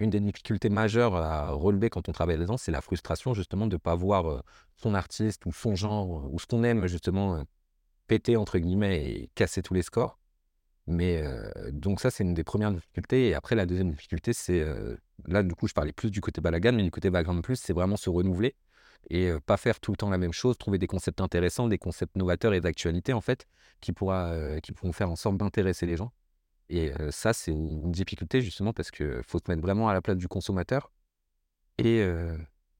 une 0.00 0.10
des 0.10 0.20
difficultés 0.20 0.70
majeures 0.70 1.14
à 1.14 1.50
relever 1.50 1.90
quand 1.90 2.08
on 2.08 2.12
travaille 2.12 2.36
là-dedans, 2.36 2.56
c'est 2.56 2.72
la 2.72 2.80
frustration 2.80 3.34
justement 3.34 3.66
de 3.66 3.74
ne 3.74 3.78
pas 3.78 3.94
voir 3.94 4.26
euh, 4.26 4.40
son 4.76 4.94
artiste 4.94 5.46
ou 5.46 5.52
son 5.52 5.76
genre, 5.76 6.32
ou 6.32 6.38
ce 6.38 6.46
qu'on 6.46 6.64
aime 6.64 6.86
justement, 6.86 7.44
péter 8.08 8.36
entre 8.36 8.58
guillemets 8.58 9.04
et 9.04 9.30
casser 9.34 9.62
tous 9.62 9.74
les 9.74 9.82
scores. 9.82 10.18
Mais 10.86 11.24
donc 11.72 11.98
ça, 11.98 12.10
c'est 12.10 12.24
une 12.24 12.34
des 12.34 12.44
premières 12.44 12.70
difficultés. 12.70 13.28
Et 13.28 13.34
après, 13.34 13.54
la 13.54 13.64
deuxième 13.64 13.90
difficulté, 13.90 14.34
c'est 14.34 14.62
là, 15.26 15.42
du 15.42 15.54
coup, 15.54 15.66
je 15.66 15.72
parlais 15.72 15.92
plus 15.92 16.10
du 16.10 16.20
côté 16.20 16.42
Balagan, 16.42 16.72
mais 16.72 16.82
du 16.82 16.90
côté 16.90 17.08
Vagrant 17.08 17.40
Plus, 17.40 17.56
c'est 17.56 17.72
vraiment 17.72 17.96
se 17.96 18.10
renouveler 18.10 18.54
et 19.10 19.28
euh, 19.28 19.40
pas 19.40 19.56
faire 19.56 19.80
tout 19.80 19.92
le 19.92 19.96
temps 19.96 20.10
la 20.10 20.18
même 20.18 20.32
chose, 20.32 20.56
trouver 20.58 20.78
des 20.78 20.86
concepts 20.86 21.20
intéressants, 21.20 21.68
des 21.68 21.78
concepts 21.78 22.16
novateurs 22.16 22.54
et 22.54 22.60
d'actualité, 22.60 23.12
en 23.12 23.20
fait, 23.20 23.46
qui, 23.80 23.92
pourra, 23.92 24.30
euh, 24.30 24.60
qui 24.60 24.72
pourront 24.72 24.92
faire 24.92 25.10
en 25.10 25.16
sorte 25.16 25.36
d'intéresser 25.36 25.86
les 25.86 25.96
gens. 25.96 26.12
Et 26.70 26.92
euh, 27.00 27.10
ça, 27.10 27.32
c'est 27.32 27.52
une 27.52 27.92
difficulté 27.92 28.40
justement 28.40 28.72
parce 28.72 28.90
qu'il 28.90 29.22
faut 29.26 29.38
se 29.38 29.50
mettre 29.50 29.62
vraiment 29.62 29.88
à 29.88 29.92
la 29.92 30.00
place 30.00 30.16
du 30.16 30.28
consommateur. 30.28 30.90
Et, 31.78 32.06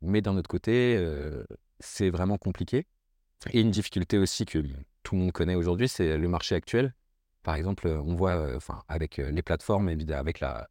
mais 0.02 0.20
d'un 0.20 0.36
autre 0.36 0.48
côté, 0.48 1.04
c'est 1.80 2.10
vraiment 2.10 2.38
compliqué. 2.38 2.86
Et 3.50 3.60
une 3.60 3.72
difficulté 3.72 4.18
aussi 4.18 4.46
que 4.46 4.62
tout 5.02 5.16
le 5.16 5.22
monde 5.22 5.32
connaît 5.32 5.56
aujourd'hui, 5.56 5.88
c'est 5.88 6.16
le 6.16 6.28
marché 6.28 6.54
actuel. 6.54 6.94
Par 7.42 7.56
exemple, 7.56 7.88
on 7.88 8.14
voit, 8.14 8.54
enfin, 8.54 8.84
avec 8.86 9.16
les 9.16 9.42
plateformes, 9.42 9.88
avec 9.88 10.38
la, 10.38 10.68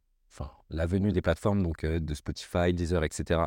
la 0.70 0.86
venue 0.86 1.12
des 1.12 1.20
plateformes, 1.20 1.62
donc 1.62 1.84
de 1.84 2.14
Spotify, 2.14 2.72
Deezer, 2.72 3.04
etc., 3.04 3.42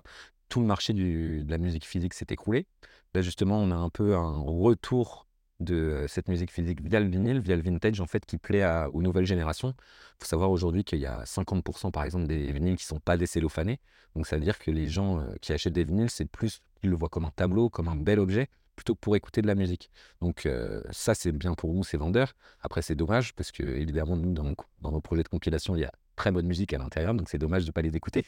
tout 0.50 0.60
le 0.60 0.66
marché 0.66 0.94
de 0.94 1.46
la 1.50 1.58
musique 1.58 1.86
physique 1.86 2.13
s'est 2.13 2.27
écroulé. 2.30 2.66
Là, 3.13 3.22
justement, 3.22 3.60
on 3.60 3.72
a 3.72 3.75
un 3.75 3.89
peu 3.89 4.16
un 4.16 4.39
retour 4.39 5.27
de 5.60 5.75
euh, 5.75 6.08
cette 6.08 6.27
musique 6.27 6.51
physique 6.51 6.82
via 6.82 7.00
le 7.00 7.08
vinyle, 7.08 7.39
via 7.39 7.56
le 7.56 7.62
vintage, 7.62 8.00
en 8.00 8.06
fait, 8.06 8.25
qui 8.25 8.38
plaît 8.38 8.66
aux 8.94 9.01
nouvelles 9.01 9.25
générations. 9.25 9.74
Il 9.77 10.24
faut 10.24 10.25
savoir 10.27 10.51
aujourd'hui 10.51 10.84
qu'il 10.84 11.00
y 11.00 11.06
a 11.06 11.24
50%, 11.24 11.92
par 11.92 12.04
exemple, 12.04 12.27
des 12.27 12.51
vinyles 12.51 12.75
qui 12.75 12.84
ne 12.84 12.88
sont 12.88 13.00
pas 13.00 13.18
décellophanés. 13.18 13.80
Donc, 14.16 14.27
ça 14.27 14.36
veut 14.36 14.44
dire 14.44 14.60
que 14.60 14.72
les 14.72 14.88
gens 14.88 15.20
euh, 15.20 15.24
qui 15.42 15.54
achètent 15.54 15.74
des 15.74 15.84
vinyles, 15.84 16.10
c'est 16.10 16.25
plus, 16.25 16.62
ils 16.84 16.89
le 16.89 16.96
voient 16.96 17.10
comme 17.10 17.25
un 17.25 17.32
tableau, 17.36 17.70
comme 17.70 17.88
un 17.88 17.96
bel 17.96 18.20
objet, 18.20 18.50
plutôt 18.75 18.94
que 18.94 19.00
pour 19.00 19.16
écouter 19.16 19.42
de 19.42 19.48
la 19.48 19.56
musique. 19.56 19.89
Donc, 20.22 20.46
euh, 20.46 20.82
ça, 20.92 21.16
c'est 21.16 21.32
bien 21.32 21.54
pour 21.54 21.74
nous, 21.74 21.84
c'est 21.84 21.98
vendeur. 21.98 22.34
Après, 22.62 22.82
c'est 22.82 22.96
dommage 22.96 23.34
parce 23.34 23.51
que, 23.51 23.63
évidemment, 23.63 24.16
nous, 24.16 24.34
dans, 24.34 24.54
dans 24.82 24.92
nos 24.92 25.01
projets 25.01 25.24
de 25.24 25.30
compilation, 25.30 25.75
il 25.75 25.82
y 25.82 25.86
a 25.86 25.92
très 26.18 26.32
bonne 26.32 26.48
musique 26.48 26.74
à 26.74 26.78
l'intérieur, 26.78 27.14
donc 27.14 27.30
c'est 27.30 27.38
dommage 27.38 27.64
de 27.64 27.70
ne 27.70 27.72
pas 27.72 27.82
les 27.82 27.96
écouter. 27.96 28.26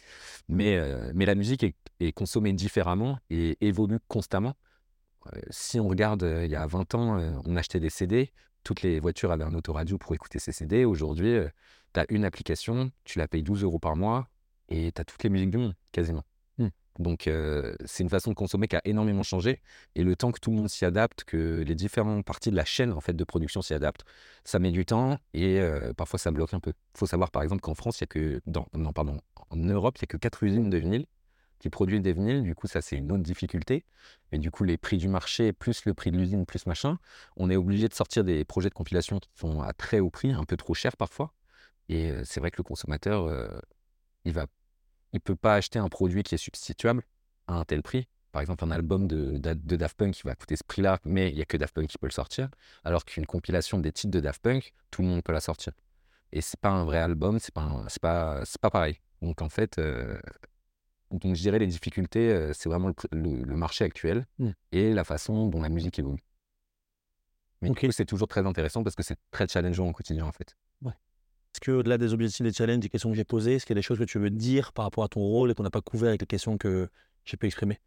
Mais, 0.47 0.77
euh, 0.77 1.11
mais 1.13 1.25
la 1.25 1.35
musique 1.35 1.65
est, 1.65 2.11
consommée 2.13 2.53
différemment 2.53 3.19
et 3.29 3.57
évolue 3.59 3.99
constamment. 4.07 4.55
Euh, 5.33 5.41
si 5.49 5.79
on 5.81 5.89
regarde, 5.89 6.23
euh, 6.23 6.45
il 6.45 6.51
y 6.51 6.55
a 6.55 6.65
20 6.65 6.95
ans, 6.95 7.41
on 7.45 7.55
achetait 7.57 7.81
des 7.81 7.89
CD, 7.89 8.31
toutes 8.63 8.83
les 8.83 9.01
voitures 9.01 9.31
avaient 9.31 9.43
un 9.43 9.53
autoradio 9.53 9.97
pour 9.97 10.13
écouter 10.13 10.39
ces 10.39 10.53
CD. 10.53 10.85
Aujourd'hui, 10.85 11.37
tu 11.93 11.99
as 11.99 12.05
une 12.09 12.23
application, 12.23 12.91
tu 13.03 13.19
la 13.19 13.27
payes 13.27 13.43
12 13.43 13.63
euros 13.63 13.79
par 13.79 13.97
mois 13.97 14.29
et 14.69 14.91
tu 14.91 15.01
as 15.01 15.03
toutes 15.03 15.23
les 15.23 15.29
musiques 15.29 15.51
du 15.51 15.57
monde, 15.57 15.75
quasiment. 15.91 16.23
Donc, 16.99 17.29
c'est 17.85 18.03
une 18.03 18.09
façon 18.09 18.29
de 18.29 18.35
consommer 18.35 18.67
qui 18.67 18.75
a 18.75 18.81
énormément 18.85 19.23
changé. 19.23 19.61
Et 19.95 20.03
le 20.03 20.15
temps 20.15 20.31
que 20.31 20.39
tout 20.39 20.51
le 20.51 20.57
monde 20.57 20.69
s'y 20.69 20.85
adapte, 20.85 21.23
que 21.23 21.63
les 21.65 21.75
différentes 21.75 22.25
parties 22.25 22.51
de 22.51 22.55
la 22.55 22.65
chaîne 22.65 22.91
en 22.91 23.01
fait, 23.01 23.13
de 23.13 23.23
production 23.23 23.61
s'y 23.61 23.73
adaptent, 23.73 24.03
ça 24.43 24.59
met 24.59 24.71
du 24.71 24.85
temps 24.85 25.17
et 25.33 25.59
parfois 25.97 26.19
ça 26.19 26.31
bloque 26.31 26.53
un 26.53 26.59
peu. 26.59 26.71
Il 26.71 26.97
faut 26.99 27.07
savoir 27.07 27.31
par 27.31 27.41
exemple 27.41 27.61
qu'en 27.61 27.73
France, 27.73 27.99
il 27.99 28.01
y 28.01 28.03
a 28.03 28.07
que. 28.07 28.41
Dans, 28.45 28.67
non, 28.73 28.93
pardon. 28.93 29.19
En 29.49 29.55
Europe, 29.55 29.97
il 29.97 30.01
n'y 30.03 30.05
a 30.05 30.07
que 30.07 30.17
4 30.17 30.43
usines 30.43 30.69
de 30.69 30.77
vinyle 30.77 31.05
qui 31.59 31.69
produisent 31.69 32.01
des 32.01 32.13
vinyles. 32.13 32.43
Du 32.43 32.53
coup, 32.55 32.67
ça, 32.67 32.81
c'est 32.81 32.97
une 32.97 33.11
autre 33.11 33.23
difficulté. 33.23 33.85
Et 34.31 34.37
du 34.37 34.51
coup, 34.51 34.63
les 34.63 34.77
prix 34.77 34.97
du 34.97 35.07
marché, 35.07 35.53
plus 35.53 35.85
le 35.85 35.93
prix 35.93 36.11
de 36.11 36.17
l'usine, 36.17 36.45
plus 36.45 36.65
machin, 36.67 36.99
on 37.35 37.49
est 37.49 37.55
obligé 37.55 37.87
de 37.87 37.93
sortir 37.93 38.23
des 38.23 38.45
projets 38.45 38.69
de 38.69 38.73
compilation 38.73 39.19
qui 39.19 39.29
sont 39.35 39.61
à 39.61 39.73
très 39.73 39.99
haut 39.99 40.09
prix, 40.09 40.31
un 40.31 40.43
peu 40.43 40.55
trop 40.57 40.73
cher 40.73 40.95
parfois. 40.95 41.33
Et 41.89 42.13
c'est 42.23 42.39
vrai 42.39 42.51
que 42.51 42.57
le 42.57 42.63
consommateur, 42.63 43.29
il 44.25 44.33
va, 44.33 44.45
il 45.13 45.19
peut 45.21 45.35
pas 45.35 45.55
acheter 45.55 45.79
un 45.79 45.89
produit 45.89 46.23
qui 46.23 46.35
est 46.35 46.39
substituable 46.39 47.03
à 47.47 47.53
un 47.55 47.65
tel 47.65 47.81
prix. 47.81 48.07
Par 48.31 48.41
exemple, 48.41 48.63
un 48.63 48.69
album 48.71 49.07
de, 49.07 49.37
de, 49.39 49.53
de 49.53 49.75
Daft 49.75 49.97
Punk 49.97 50.13
qui 50.13 50.21
va 50.23 50.35
coûter 50.35 50.55
ce 50.55 50.63
prix-là, 50.63 50.99
mais 51.03 51.29
il 51.29 51.35
n'y 51.35 51.41
a 51.41 51.45
que 51.45 51.57
Daft 51.57 51.73
Punk 51.73 51.87
qui 51.87 51.97
peut 51.97 52.05
le 52.07 52.11
sortir. 52.11 52.47
Alors 52.83 53.03
qu'une 53.05 53.25
compilation 53.25 53.79
des 53.79 53.91
titres 53.91 54.11
de 54.11 54.19
Daft 54.19 54.41
Punk, 54.41 54.73
tout 54.91 55.01
le 55.01 55.07
monde 55.07 55.23
peut 55.23 55.33
la 55.33 55.39
sortir. 55.41 55.73
Et 56.31 56.41
c'est 56.41 56.59
pas 56.59 56.69
un 56.69 56.85
vrai 56.85 56.99
album, 56.99 57.39
c'est 57.39 57.53
pas, 57.53 57.83
c'est 57.87 58.01
pas, 58.01 58.41
c'est 58.45 58.61
pas 58.61 58.69
pareil. 58.69 58.99
Donc 59.23 59.41
en 59.41 59.49
fait, 59.49 59.79
euh, 59.79 60.19
donc 61.09 61.23
je 61.23 61.41
dirais 61.41 61.57
les 61.57 61.65
difficultés, 61.65 62.31
euh, 62.31 62.53
c'est 62.53 62.69
vraiment 62.69 62.87
le, 62.89 62.93
pr- 62.93 63.07
le- 63.11 63.43
le 63.43 63.55
marché 63.55 63.83
actuel 63.83 64.27
Mm. 64.37 64.49
et 64.73 64.93
la 64.93 65.03
façon 65.03 65.47
dont 65.47 65.61
la 65.61 65.69
musique 65.69 65.97
évolue. 65.97 66.23
Mais 67.61 67.69
Ok. 67.71 67.81
du 67.81 67.87
coup, 67.87 67.91
c'est 67.91 68.05
toujours 68.05 68.27
très 68.27 68.45
intéressant 68.45 68.83
parce 68.83 68.95
que 68.95 69.03
c'est 69.03 69.17
très 69.31 69.47
challengeant 69.47 69.87
au 69.87 69.91
quotidien 69.91 70.25
en 70.25 70.31
fait. 70.31 70.55
Est-ce 71.59 71.71
que, 71.71 71.71
au-delà 71.71 71.97
des 71.97 72.13
objectifs, 72.13 72.41
des 72.41 72.53
challenges, 72.53 72.79
des 72.79 72.87
questions 72.87 73.09
que 73.09 73.17
j'ai 73.17 73.25
posées, 73.25 73.55
est-ce 73.55 73.65
qu'il 73.65 73.73
y 73.75 73.77
a 73.77 73.81
des 73.81 73.85
choses 73.85 73.99
que 73.99 74.05
tu 74.05 74.17
veux 74.17 74.29
dire 74.29 74.71
par 74.71 74.85
rapport 74.85 75.03
à 75.03 75.09
ton 75.09 75.19
rôle 75.19 75.51
et 75.51 75.53
qu'on 75.53 75.63
n'a 75.63 75.69
pas 75.69 75.81
couvert 75.81 76.07
avec 76.07 76.21
les 76.21 76.27
questions 76.27 76.57
que 76.57 76.87
j'ai 77.25 77.35
pu 77.35 77.47
exprimer? 77.47 77.79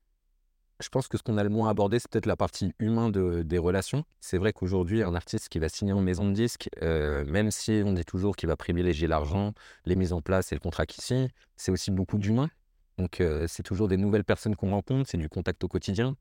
Je 0.82 0.90
pense 0.90 1.08
que 1.08 1.16
ce 1.16 1.22
qu'on 1.22 1.38
a 1.38 1.42
le 1.42 1.48
moins 1.48 1.70
abordé, 1.70 1.98
c'est 1.98 2.10
peut-être 2.10 2.26
la 2.26 2.36
partie 2.36 2.74
humaine 2.78 3.10
de- 3.10 3.40
des 3.40 3.56
relations. 3.56 4.04
C'est 4.20 4.36
vrai 4.36 4.52
qu'aujourd'hui, 4.52 5.02
un 5.02 5.14
artiste 5.14 5.48
qui 5.48 5.58
va 5.58 5.70
signer 5.70 5.94
en 5.94 6.02
maison 6.02 6.28
de 6.28 6.34
disque, 6.34 6.68
euh, 6.82 7.24
même 7.24 7.50
si 7.50 7.82
on 7.82 7.94
dit 7.94 8.04
toujours 8.04 8.36
qu'il 8.36 8.46
va 8.46 8.56
privilégier 8.56 9.08
l'argent, 9.08 9.54
les 9.86 9.96
mises 9.96 10.12
en 10.12 10.20
place 10.20 10.52
et 10.52 10.54
le 10.54 10.60
contrat 10.60 10.84
qu'il 10.84 11.02
signe, 11.02 11.28
c'est 11.56 11.72
aussi 11.72 11.90
beaucoup 11.90 12.18
d'humain. 12.18 12.50
Donc, 12.98 13.22
euh, 13.22 13.46
c'est 13.48 13.62
toujours 13.62 13.88
des 13.88 13.96
nouvelles 13.96 14.24
personnes 14.24 14.54
qu'on 14.54 14.72
rencontre, 14.72 15.08
c'est 15.08 15.16
du 15.16 15.30
contact 15.30 15.64
au 15.64 15.68
quotidien. 15.68 16.14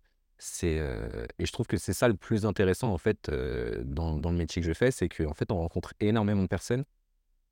Euh, 0.64 1.26
et 1.38 1.46
je 1.46 1.52
trouve 1.52 1.68
que 1.68 1.76
c'est 1.76 1.94
ça 1.94 2.08
le 2.08 2.16
plus 2.16 2.46
intéressant 2.46 2.94
en 2.94 2.98
fait 2.98 3.30
dans 3.30 4.18
le 4.24 4.38
métier 4.38 4.62
que 4.62 4.68
je 4.68 4.74
fais, 4.74 4.90
c'est 4.90 5.10
qu'en 5.10 5.34
fait 5.34 5.52
on 5.52 5.58
rencontre 5.58 5.94
énormément 6.00 6.42
de 6.42 6.48
personnes 6.48 6.84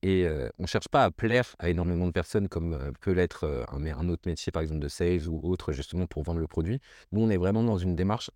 Et 0.01 0.25
on 0.57 0.63
ne 0.63 0.67
cherche 0.67 0.87
pas 0.87 1.03
à 1.03 1.11
plaire 1.11 1.55
à 1.59 1.69
énormément 1.69 2.07
de 2.07 2.11
personnes 2.11 2.47
comme 2.47 2.93
peut 3.01 3.11
l'être 3.11 3.65
un, 3.69 3.85
un, 3.85 4.09
autre 4.09 4.23
métier, 4.27 4.51
par 4.51 4.61
exemple 4.61 4.79
de 4.79 4.87
sales 4.87 5.27
ou 5.27 5.41
autre, 5.43 5.73
justement 5.73 6.07
pour 6.07 6.23
vendre 6.23 6.39
le 6.39 6.47
produit. 6.47 6.79
Nous, 7.11 7.21
on 7.21 7.29
est 7.29 7.37
vraiment 7.37 7.63
dans 7.63 7.77
une 7.77 7.95
démarche 7.95 8.31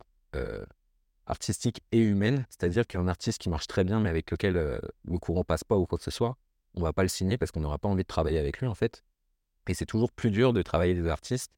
artistique 1.26 1.82
et 1.94 2.00
humaine, 2.00 2.46
c'est-à-dire 2.50 2.86
qu'un 2.86 3.08
artiste 3.08 3.42
qui 3.42 3.50
marche 3.50 3.68
très 3.68 3.86
bien, 3.86 4.02
mais 4.02 4.10
avec 4.10 4.30
lequel 4.30 4.56
le 4.56 5.20
courant 5.20 5.46
passe 5.46 5.64
pas 5.64 5.78
ou 5.78 5.86
quoi 5.86 5.98
que 5.98 6.04
ce 6.04 6.12
soit, 6.12 6.38
on 6.76 6.82
va 6.82 6.94
pas 6.94 7.04
le 7.04 7.10
signer 7.10 7.38
parce 7.38 7.52
qu'on 7.52 7.62
n'aura 7.62 7.78
pas 7.78 7.88
envie 7.88 8.04
de 8.04 8.08
travailler 8.08 8.40
avec 8.40 8.60
lui, 8.60 8.68
en 8.68 8.76
fait. 8.76 9.04
Et 9.68 9.74
c'est 9.74 9.86
toujours 9.86 10.12
plus 10.12 10.32
dur 10.32 10.54
de 10.54 10.62
travailler 10.62 10.94
des 10.94 11.08
artistes 11.08 11.52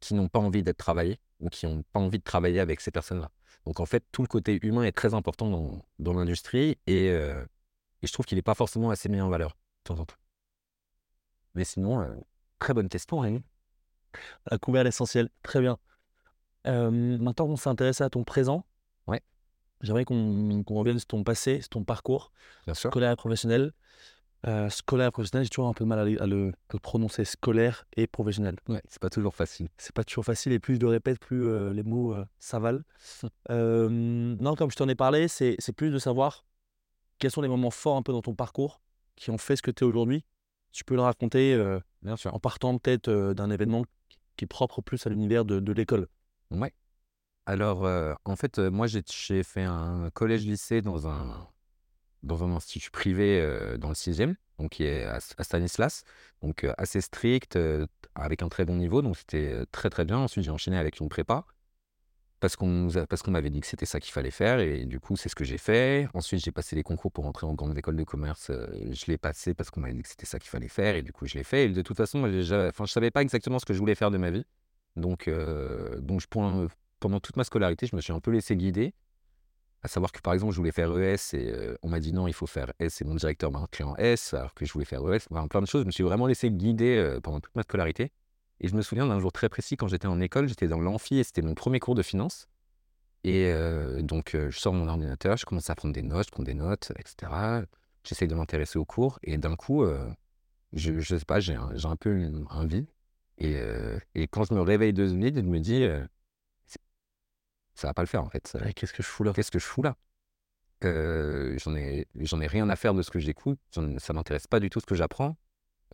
qui 0.00 0.14
n'ont 0.14 0.28
pas 0.28 0.38
envie 0.38 0.62
d'être 0.62 0.78
travaillés 0.78 1.18
ou 1.40 1.48
qui 1.48 1.66
n'ont 1.66 1.82
pas 1.92 2.00
envie 2.00 2.18
de 2.18 2.24
travailler 2.24 2.60
avec 2.60 2.80
ces 2.80 2.90
personnes-là. 2.90 3.30
Donc, 3.66 3.80
en 3.80 3.86
fait, 3.86 4.04
tout 4.12 4.22
le 4.22 4.28
côté 4.28 4.58
humain 4.62 4.84
est 4.84 4.92
très 4.92 5.12
important 5.14 5.50
dans, 5.50 5.84
dans 5.98 6.14
l'industrie 6.14 6.78
et 6.86 7.10
et 8.02 8.06
je 8.06 8.12
trouve 8.12 8.26
qu'il 8.26 8.36
n'est 8.36 8.42
pas 8.42 8.54
forcément 8.54 8.90
assez 8.90 9.08
mis 9.08 9.20
en 9.20 9.28
valeur, 9.28 9.50
de 9.50 9.94
temps 9.94 10.00
en 10.00 10.04
temps. 10.04 10.16
Mais 11.54 11.64
sinon, 11.64 12.00
euh, 12.00 12.14
très 12.58 12.74
bonne 12.74 12.88
question, 12.88 13.20
Rémi. 13.20 13.42
a 14.50 14.58
couvert 14.58 14.84
l'essentiel. 14.84 15.28
Très 15.42 15.60
bien. 15.60 15.78
Euh, 16.66 16.90
maintenant 16.90 17.46
qu'on 17.46 17.56
s'est 17.56 17.70
intéressé 17.70 18.04
à 18.04 18.10
ton 18.10 18.22
présent, 18.22 18.66
ouais. 19.06 19.22
j'aimerais 19.80 20.04
qu'on 20.04 20.62
revienne 20.68 20.98
sur 20.98 21.08
ton 21.08 21.24
passé, 21.24 21.60
sur 21.60 21.70
ton 21.70 21.84
parcours 21.84 22.32
Bien 22.66 22.74
sûr. 22.74 22.90
scolaire 22.90 23.12
et 23.12 23.16
professionnel. 23.16 23.72
Euh, 24.46 24.70
scolaire 24.70 25.08
et 25.08 25.10
professionnel, 25.10 25.44
j'ai 25.44 25.50
toujours 25.50 25.68
un 25.68 25.74
peu 25.74 25.84
de 25.84 25.88
mal 25.88 25.98
à, 25.98 26.26
le, 26.26 26.52
prononcer 26.82 27.24
scolaire 27.24 27.86
et 27.96 28.06
professionnel. 28.06 28.56
Ouais, 28.68 28.82
c'est 28.88 29.00
pas 29.00 29.10
toujours 29.10 29.34
facile. 29.34 29.68
C'est 29.76 29.94
pas 29.94 30.04
toujours 30.04 30.24
facile 30.24 30.52
et 30.52 30.58
plus 30.58 30.76
je 30.76 30.80
le 30.80 30.88
répète, 30.88 31.18
plus 31.18 31.72
les 31.72 31.82
mots 31.82 32.14
s'avalent. 32.38 32.82
non, 33.50 34.54
comme 34.54 34.70
je 34.70 34.76
t'en 34.76 34.88
ai 34.88 34.94
parlé, 34.94 35.28
c'est 35.28 35.72
plus 35.76 35.90
de 35.90 35.98
savoir 35.98 36.44
quels 37.20 37.30
sont 37.30 37.42
les 37.42 37.48
moments 37.48 37.70
forts 37.70 37.96
un 37.96 38.02
peu 38.02 38.12
dans 38.12 38.22
ton 38.22 38.34
parcours 38.34 38.82
qui 39.14 39.30
ont 39.30 39.38
fait 39.38 39.54
ce 39.54 39.62
que 39.62 39.70
tu 39.70 39.84
es 39.84 39.86
aujourd'hui? 39.86 40.24
Tu 40.72 40.84
peux 40.84 40.94
le 40.94 41.02
raconter 41.02 41.54
euh, 41.54 41.78
Bien 42.02 42.16
sûr. 42.16 42.34
en 42.34 42.40
partant 42.40 42.76
peut-être 42.78 43.08
euh, 43.08 43.34
d'un 43.34 43.50
événement 43.50 43.84
qui 44.36 44.44
est 44.44 44.48
propre 44.48 44.80
plus 44.80 45.06
à 45.06 45.10
l'univers 45.10 45.44
de, 45.44 45.72
l'école. 45.72 46.08
Ouais. 46.50 46.72
Alors, 47.46 47.84
euh, 47.84 48.14
en 48.24 48.36
fait, 48.36 48.58
moi, 48.58 48.86
j'ai 48.86 49.42
fait 49.42 49.62
un 49.62 50.08
collège-lycée 50.14 50.80
dans 50.80 51.06
un, 51.08 51.48
dans 52.22 52.42
un 52.42 52.52
institut 52.52 52.90
privé 52.90 53.40
dans 53.78 53.88
le 53.88 53.94
6e, 53.94 54.36
donc 54.58 54.70
qui 54.70 54.84
est 54.84 55.04
à, 55.04 55.20
Stanislas, 55.20 56.04
donc 56.40 56.66
assez 56.78 57.00
strict, 57.00 57.58
avec 58.14 58.42
un 58.42 58.48
très 58.48 58.64
bon 58.64 58.76
niveau, 58.76 59.02
donc 59.02 59.16
c'était 59.18 59.66
très 59.72 59.90
très 59.90 60.04
bien. 60.06 60.18
Ensuite, 60.18 60.44
j'ai 60.44 60.50
enchaîné 60.50 60.78
avec 60.78 61.00
une 61.00 61.08
prépa 61.08 61.44
parce 62.40 62.56
qu'on 62.56 62.88
parce 63.08 63.22
qu'on 63.22 63.30
m'avait 63.30 63.50
dit 63.50 63.60
que 63.60 63.66
c'était 63.66 63.86
ça 63.86 64.00
qu'il 64.00 64.12
fallait 64.12 64.30
faire 64.30 64.60
et 64.60 64.86
du 64.86 64.98
coup 64.98 65.16
c'est 65.16 65.28
ce 65.28 65.34
que 65.34 65.44
j'ai 65.44 65.58
fait. 65.58 66.08
Ensuite 66.14 66.42
j'ai 66.42 66.50
passé 66.50 66.74
les 66.74 66.82
concours 66.82 67.12
pour 67.12 67.26
entrer 67.26 67.46
en 67.46 67.52
grande 67.54 67.76
école 67.76 67.96
de 67.96 68.04
commerce. 68.04 68.48
Euh, 68.50 68.66
je 68.92 69.04
l'ai 69.06 69.18
passé 69.18 69.52
parce 69.54 69.70
qu'on 69.70 69.80
m'avait 69.80 69.92
dit 69.92 70.02
que 70.02 70.08
c'était 70.08 70.26
ça 70.26 70.38
qu'il 70.38 70.48
fallait 70.48 70.68
faire 70.68 70.96
et 70.96 71.02
du 71.02 71.12
coup 71.12 71.26
je 71.26 71.34
l'ai 71.34 71.44
fait. 71.44 71.68
De 71.68 71.82
toute 71.82 71.98
façon, 71.98 72.20
enfin 72.20 72.86
je 72.86 72.92
savais 72.92 73.10
pas 73.10 73.22
exactement 73.22 73.58
ce 73.58 73.66
que 73.66 73.74
je 73.74 73.78
voulais 73.78 73.94
faire 73.94 74.10
de 74.10 74.16
ma 74.16 74.30
vie. 74.30 74.44
Donc 74.96 75.28
euh, 75.28 76.00
donc 76.00 76.26
pendant, 76.26 76.66
pendant 76.98 77.20
toute 77.20 77.36
ma 77.36 77.44
scolarité, 77.44 77.86
je 77.86 77.94
me 77.94 78.00
suis 78.00 78.12
un 78.12 78.20
peu 78.20 78.30
laissé 78.30 78.56
guider. 78.56 78.94
À 79.82 79.88
savoir 79.88 80.12
que 80.12 80.20
par 80.20 80.34
exemple, 80.34 80.52
je 80.52 80.58
voulais 80.58 80.72
faire 80.72 80.96
ES 80.98 81.16
et 81.34 81.52
euh, 81.52 81.76
on 81.82 81.88
m'a 81.88 82.00
dit 82.00 82.12
non, 82.12 82.26
il 82.26 82.34
faut 82.34 82.46
faire 82.46 82.72
S 82.78 83.02
et 83.02 83.04
mon 83.04 83.14
directeur 83.14 83.50
m'a 83.50 83.60
inclus 83.60 83.84
en 83.84 83.96
S 83.96 84.34
alors 84.34 84.54
que 84.54 84.64
je 84.64 84.72
voulais 84.72 84.84
faire 84.86 85.00
ES. 85.12 85.20
Enfin, 85.30 85.46
plein 85.46 85.60
de 85.60 85.66
choses. 85.66 85.82
Je 85.82 85.86
me 85.86 85.92
suis 85.92 86.04
vraiment 86.04 86.26
laissé 86.26 86.50
guider 86.50 87.18
pendant 87.22 87.40
toute 87.40 87.54
ma 87.54 87.62
scolarité. 87.62 88.12
Et 88.60 88.68
je 88.68 88.76
me 88.76 88.82
souviens 88.82 89.06
d'un 89.06 89.18
jour 89.18 89.32
très 89.32 89.48
précis 89.48 89.76
quand 89.76 89.88
j'étais 89.88 90.06
en 90.06 90.20
école, 90.20 90.48
j'étais 90.48 90.68
dans 90.68 90.80
l'amphi 90.80 91.18
et 91.18 91.24
c'était 91.24 91.42
mon 91.42 91.54
premier 91.54 91.80
cours 91.80 91.94
de 91.94 92.02
finance. 92.02 92.48
Et 93.24 93.52
donc, 94.02 94.34
je 94.34 94.58
sors 94.58 94.72
mon 94.72 94.88
ordinateur, 94.88 95.36
je 95.36 95.44
commence 95.46 95.68
à 95.70 95.74
prendre 95.74 95.94
des 95.94 96.02
notes, 96.02 96.26
je 96.26 96.30
prends 96.30 96.42
des 96.42 96.54
notes, 96.54 96.92
etc. 96.98 97.66
J'essaye 98.04 98.28
de 98.28 98.34
m'intéresser 98.34 98.78
au 98.78 98.84
cours 98.84 99.18
et 99.22 99.36
d'un 99.38 99.56
coup, 99.56 99.84
je, 100.72 100.92
ne 100.92 101.00
sais 101.00 101.24
pas, 101.26 101.40
j'ai 101.40 101.54
un, 101.54 101.70
un, 101.84 101.96
peu 101.96 102.14
une, 102.16 102.46
un 102.50 102.66
vide. 102.66 102.86
Et, 103.38 103.56
et, 104.14 104.28
quand 104.28 104.44
je 104.44 104.54
me 104.54 104.60
réveille 104.60 104.92
deux 104.92 105.10
minutes, 105.12 105.36
je 105.36 105.40
me 105.40 105.58
dis, 105.60 105.86
ça 107.74 107.88
va 107.88 107.94
pas 107.94 108.02
le 108.02 108.08
faire 108.08 108.22
en 108.22 108.30
fait. 108.30 108.56
Qu'est-ce 108.76 108.92
que 108.92 109.02
je 109.02 109.08
fous 109.08 109.24
là? 109.24 109.32
Qu'est-ce 109.32 109.50
que 109.50 109.58
je 109.58 109.64
fous 109.64 109.82
là? 109.82 109.96
J'en 110.82 111.76
ai, 111.76 112.06
ai 112.14 112.46
rien 112.46 112.68
à 112.68 112.76
faire 112.76 112.94
de 112.94 113.02
ce 113.02 113.10
que 113.10 113.18
j'écoute, 113.18 113.58
ça 113.98 114.12
m'intéresse 114.12 114.46
pas 114.46 114.60
du 114.60 114.70
tout 114.70 114.80
ce 114.80 114.86
que 114.86 114.94
j'apprends 114.94 115.36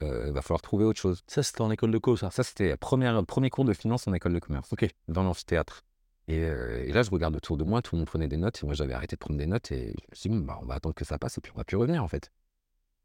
il 0.01 0.07
euh, 0.07 0.33
va 0.33 0.43
falloir 0.43 0.63
trouver 0.63 0.85
autre 0.85 1.01
chose. 1.01 1.23
Ça, 1.27 1.43
c'était 1.43 1.63
en 1.63 1.71
école 1.71 1.91
de 1.91 1.99
co, 1.99 2.17
ça 2.17 2.31
Ça, 2.31 2.43
c'était 2.43 2.71
le 2.71 2.77
premier 2.77 3.51
cours 3.51 3.65
de 3.65 3.73
finance 3.73 4.07
en 4.07 4.13
école 4.13 4.35
de 4.35 4.39
commerce. 4.39 4.73
Ok. 4.73 4.87
Dans 5.09 5.23
l'amphithéâtre. 5.23 5.85
Et, 6.29 6.41
euh, 6.41 6.85
et, 6.85 6.93
là, 6.93 7.03
je 7.03 7.11
regarde 7.11 7.37
autour 7.37 7.57
de 7.57 7.65
moi, 7.65 7.83
tout 7.83 7.95
le 7.95 8.01
monde 8.01 8.09
prenait 8.09 8.29
des 8.29 8.37
notes, 8.37 8.61
et 8.63 8.67
moi, 8.67 8.75
j'avais 8.75 8.95
arrêté 8.95 9.15
de 9.17 9.21
prendre 9.21 9.39
des 9.39 9.47
notes, 9.47 9.71
et 9.71 9.95
je 9.97 10.11
me 10.11 10.15
suis 10.15 10.31
dit, 10.31 10.39
bah, 10.41 10.59
on 10.61 10.67
va 10.67 10.75
attendre 10.75 10.95
que 10.95 11.05
ça 11.05 11.19
passe, 11.19 11.39
et 11.39 11.41
puis 11.41 11.53
on 11.55 11.59
va 11.59 11.65
plus 11.65 11.77
revenir, 11.77 12.03
en 12.03 12.09
fait. 12.09 12.33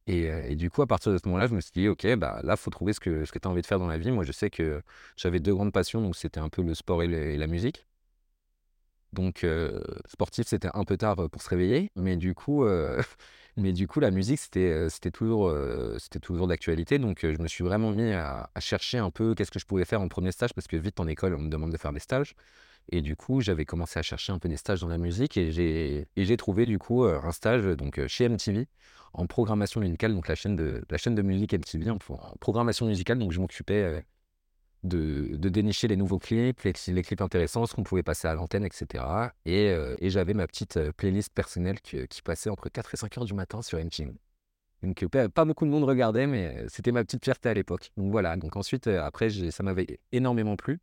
Et, 0.07 0.29
euh, 0.29 0.41
et, 0.49 0.55
du 0.55 0.71
coup, 0.71 0.81
à 0.81 0.87
partir 0.87 1.11
de 1.11 1.17
ce 1.17 1.27
moment-là, 1.27 1.47
je 1.47 1.53
me 1.53 1.61
suis 1.61 1.71
dit, 1.73 1.87
OK, 1.87 2.15
bah, 2.15 2.39
là, 2.43 2.53
il 2.53 2.57
faut 2.57 2.71
trouver 2.71 2.93
ce 2.93 2.99
que, 2.99 3.25
ce 3.25 3.31
que 3.31 3.37
tu 3.39 3.47
as 3.47 3.51
envie 3.51 3.61
de 3.61 3.67
faire 3.67 3.79
dans 3.79 3.87
la 3.87 3.99
vie. 3.99 4.11
Moi, 4.11 4.23
je 4.23 4.31
sais 4.31 4.49
que 4.49 4.81
j'avais 5.15 5.39
deux 5.39 5.53
grandes 5.53 5.71
passions, 5.71 6.01
donc 6.01 6.15
c'était 6.15 6.39
un 6.39 6.49
peu 6.49 6.63
le 6.63 6.73
sport 6.73 7.03
et, 7.03 7.37
la 7.37 7.47
musique. 7.47 7.85
Donc, 9.13 9.45
sportif, 10.07 10.47
c'était 10.47 10.69
un 10.73 10.83
peu 10.83 10.97
tard 10.97 11.29
pour 11.29 11.41
se 11.41 11.49
réveiller, 11.49 11.91
mais 11.95 12.15
du 12.15 12.33
coup, 12.33 12.65
Mais 13.57 13.73
du 13.73 13.87
coup, 13.87 13.99
la 13.99 14.11
musique, 14.11 14.39
c'était, 14.39 15.11
toujours, 15.11 15.53
c'était 15.99 16.19
toujours 16.19 16.47
d'actualité. 16.47 16.99
Donc, 16.99 17.19
je 17.23 17.41
me 17.41 17.47
suis 17.47 17.63
vraiment 17.63 17.91
mis 17.91 18.11
à, 18.13 18.49
chercher 18.59 18.97
un 18.97 19.11
peu 19.11 19.35
qu'est-ce 19.35 19.51
que 19.51 19.59
je 19.59 19.65
pouvais 19.65 19.85
faire 19.85 20.01
en 20.01 20.07
premier 20.07 20.31
stage, 20.31 20.53
parce 20.53 20.67
que 20.67 20.77
vite 20.77 20.99
en 20.99 21.07
école, 21.07 21.35
on 21.35 21.39
me 21.39 21.49
demande 21.49 21.71
de 21.71 21.77
faire 21.77 21.91
des 21.91 21.99
stages. 21.99 22.33
Et 22.89 23.01
du 23.01 23.15
coup, 23.15 23.41
j'avais 23.41 23.65
commencé 23.65 23.99
à 23.99 24.01
chercher 24.01 24.31
un 24.31 24.39
peu 24.39 24.49
des 24.49 24.57
stages 24.57 24.81
dans 24.81 24.87
la 24.87 24.97
musique 24.97 25.37
et 25.37 25.51
j'ai, 25.51 26.37
trouvé 26.37 26.65
du 26.65 26.79
coup 26.79 27.03
un 27.05 27.31
stage 27.31 27.63
donc, 27.77 28.05
chez 28.07 28.25
MTV 28.27 28.67
en 29.13 29.27
programmation 29.27 29.81
musicale, 29.81 30.15
donc 30.15 30.27
la 30.27 30.35
chaîne 30.35 30.55
de, 30.55 30.83
la 30.89 30.97
chaîne 30.97 31.15
de 31.15 31.21
musique 31.21 31.53
MTV 31.53 31.91
en 31.91 31.97
programmation 32.39 32.85
musicale. 32.85 33.19
Donc, 33.19 33.33
je 33.33 33.39
m'occupais 33.39 34.03
de, 34.83 35.49
dénicher 35.49 35.87
les 35.87 35.95
nouveaux 35.95 36.19
clips, 36.19 36.61
les, 36.63 37.03
clips 37.03 37.21
intéressants, 37.21 37.65
ce 37.65 37.75
qu'on 37.75 37.83
pouvait 37.83 38.03
passer 38.03 38.27
à 38.27 38.33
l'antenne, 38.33 38.65
etc. 38.65 39.03
Euh, 39.47 39.95
et, 39.99 40.09
j'avais 40.09 40.33
ma 40.33 40.47
petite 40.47 40.77
euh, 40.77 40.91
playlist 40.91 41.33
personnelle 41.33 41.79
qui, 41.81 42.21
passait 42.23 42.49
entre 42.49 42.69
4 42.69 42.93
et 42.93 42.97
5 42.97 43.17
heures 43.17 43.25
du 43.25 43.33
matin 43.33 43.61
sur 43.61 43.77
MTV. 43.77 44.13
Donc 44.83 45.05
pas 45.07 45.45
beaucoup 45.45 45.65
de 45.65 45.69
monde 45.69 45.83
regardait, 45.83 46.25
mais 46.25 46.57
euh, 46.57 46.65
c'était 46.67 46.91
ma 46.91 47.03
petite 47.03 47.23
fierté 47.23 47.49
à 47.49 47.53
l'époque. 47.53 47.91
Donc 47.97 48.11
voilà, 48.11 48.35
donc 48.37 48.55
ensuite, 48.55 48.87
après, 48.87 49.29
ça 49.29 49.63
m'avait 49.63 49.99
énormément 50.11 50.55
plu. 50.55 50.79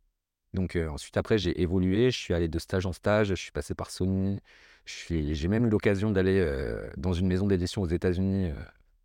Donc 0.53 0.75
ensuite, 0.75 1.15
après, 1.17 1.37
j'ai 1.37 1.61
évolué, 1.61 2.09
je 2.09 2.17
suis 2.17 2.33
allé 2.33 2.47
de 2.47 2.57
stage 2.57 2.85
en 2.85 2.93
stage, 2.93 3.27
je 3.27 3.35
suis 3.35 3.51
passé 3.51 3.75
par 3.75 3.91
Sony, 3.91 4.39
j'ai 4.85 5.47
même 5.47 5.67
eu 5.67 5.69
l'occasion 5.69 6.09
d'aller 6.09 6.43
dans 6.97 7.13
une 7.13 7.27
maison 7.27 7.45
d'édition 7.45 7.83
aux 7.83 7.87
États-Unis, 7.87 8.51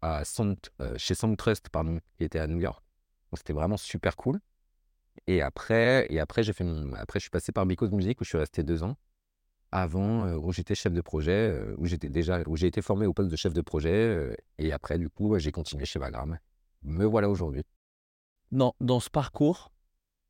à 0.00 0.22
chez 0.96 1.14
Soundtrust, 1.14 1.68
pardon, 1.68 1.98
qui 2.16 2.24
était 2.24 2.38
à 2.38 2.46
New 2.46 2.60
York. 2.60 2.82
C'était 3.34 3.52
vraiment 3.52 3.76
super 3.76 4.16
cool. 4.16 4.40
Et 5.26 5.42
après, 5.42 6.06
et 6.10 6.20
après, 6.20 6.42
j'ai 6.42 6.52
fait 6.52 6.64
après, 6.96 7.18
je 7.18 7.24
suis 7.24 7.30
passé 7.30 7.52
par 7.52 7.66
Because 7.66 7.92
Music 7.92 8.20
où 8.20 8.24
je 8.24 8.28
suis 8.28 8.38
resté 8.38 8.62
deux 8.62 8.82
ans. 8.82 8.96
Avant, 9.72 10.24
euh, 10.26 10.36
où 10.36 10.52
j'étais 10.52 10.74
chef 10.74 10.92
de 10.92 11.00
projet, 11.00 11.50
euh, 11.50 11.74
où 11.78 11.86
j'étais 11.86 12.08
déjà, 12.08 12.42
où 12.46 12.56
j'ai 12.56 12.68
été 12.68 12.80
formé 12.80 13.06
au 13.06 13.12
poste 13.12 13.30
de 13.30 13.36
chef 13.36 13.52
de 13.52 13.60
projet. 13.60 13.92
Euh, 13.92 14.34
et 14.58 14.72
après, 14.72 14.98
du 14.98 15.08
coup, 15.10 15.36
j'ai 15.38 15.50
continué 15.50 15.84
chez 15.84 15.98
Vagram. 15.98 16.38
Me 16.82 17.04
voilà 17.04 17.28
aujourd'hui. 17.28 17.62
Dans, 18.52 18.76
dans 18.80 19.00
ce 19.00 19.10
parcours, 19.10 19.72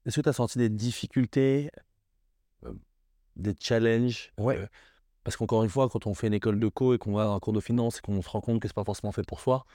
est-ce 0.06 0.16
que 0.16 0.20
tu 0.22 0.28
as 0.28 0.32
senti 0.32 0.58
des 0.58 0.70
difficultés, 0.70 1.70
des 3.36 3.54
challenges 3.58 4.32
Ouais. 4.38 4.66
parce 5.24 5.36
qu'encore 5.36 5.62
une 5.64 5.70
fois, 5.70 5.88
quand 5.88 6.06
on 6.06 6.14
fait 6.14 6.28
une 6.28 6.34
école 6.34 6.58
de 6.58 6.68
co 6.68 6.94
et 6.94 6.98
qu'on 6.98 7.12
va 7.12 7.24
à 7.24 7.26
un 7.28 7.40
cours 7.40 7.52
de 7.52 7.60
finance 7.60 7.98
et 7.98 8.00
qu'on 8.00 8.22
se 8.22 8.28
rend 8.28 8.40
compte 8.40 8.60
que 8.60 8.68
c'est 8.68 8.74
pas 8.74 8.84
forcément 8.84 9.12
fait 9.12 9.26
pour 9.26 9.40
soi, 9.40 9.66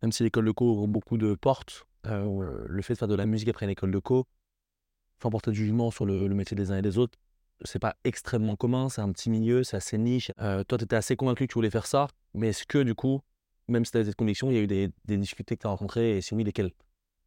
même 0.00 0.10
si 0.10 0.24
l'école 0.24 0.46
de 0.46 0.50
co 0.50 0.72
ouvre 0.72 0.88
beaucoup 0.88 1.18
de 1.18 1.34
portes, 1.34 1.86
euh, 2.06 2.64
le 2.66 2.82
fait 2.82 2.94
de 2.94 2.98
faire 2.98 3.08
de 3.08 3.14
la 3.14 3.26
musique 3.26 3.48
après 3.48 3.66
une 3.66 3.70
école 3.70 3.92
de 3.92 3.98
co, 3.98 4.26
sans 5.22 5.30
porter 5.30 5.50
de 5.50 5.56
jugement 5.56 5.90
sur 5.90 6.04
le, 6.04 6.28
métier 6.28 6.56
des 6.56 6.70
uns 6.70 6.78
et 6.78 6.82
des 6.82 6.98
autres, 6.98 7.18
c'est 7.64 7.78
pas 7.78 7.96
extrêmement 8.04 8.56
commun, 8.56 8.88
c'est 8.88 9.02
un 9.02 9.12
petit 9.12 9.30
milieu, 9.30 9.62
c'est 9.62 9.76
assez 9.76 9.98
niche. 9.98 10.32
Euh, 10.40 10.64
toi, 10.64 10.78
tu 10.78 10.84
étais 10.84 10.96
assez 10.96 11.14
convaincu 11.14 11.46
que 11.46 11.52
tu 11.52 11.54
voulais 11.54 11.70
faire 11.70 11.86
ça, 11.86 12.08
mais 12.34 12.48
est-ce 12.48 12.66
que 12.66 12.82
du 12.82 12.94
coup, 12.94 13.20
même 13.68 13.84
si 13.84 13.92
tu 13.92 13.98
avais 13.98 14.06
cette 14.06 14.16
conviction, 14.16 14.50
il 14.50 14.54
y 14.54 14.58
a 14.58 14.62
eu 14.62 14.66
des, 14.66 14.90
difficultés 15.04 15.56
que 15.56 15.62
tu 15.62 15.66
as 15.66 15.70
rencontrées, 15.70 16.16
et 16.16 16.20
si 16.20 16.34
oui, 16.34 16.42
lesquelles? 16.42 16.72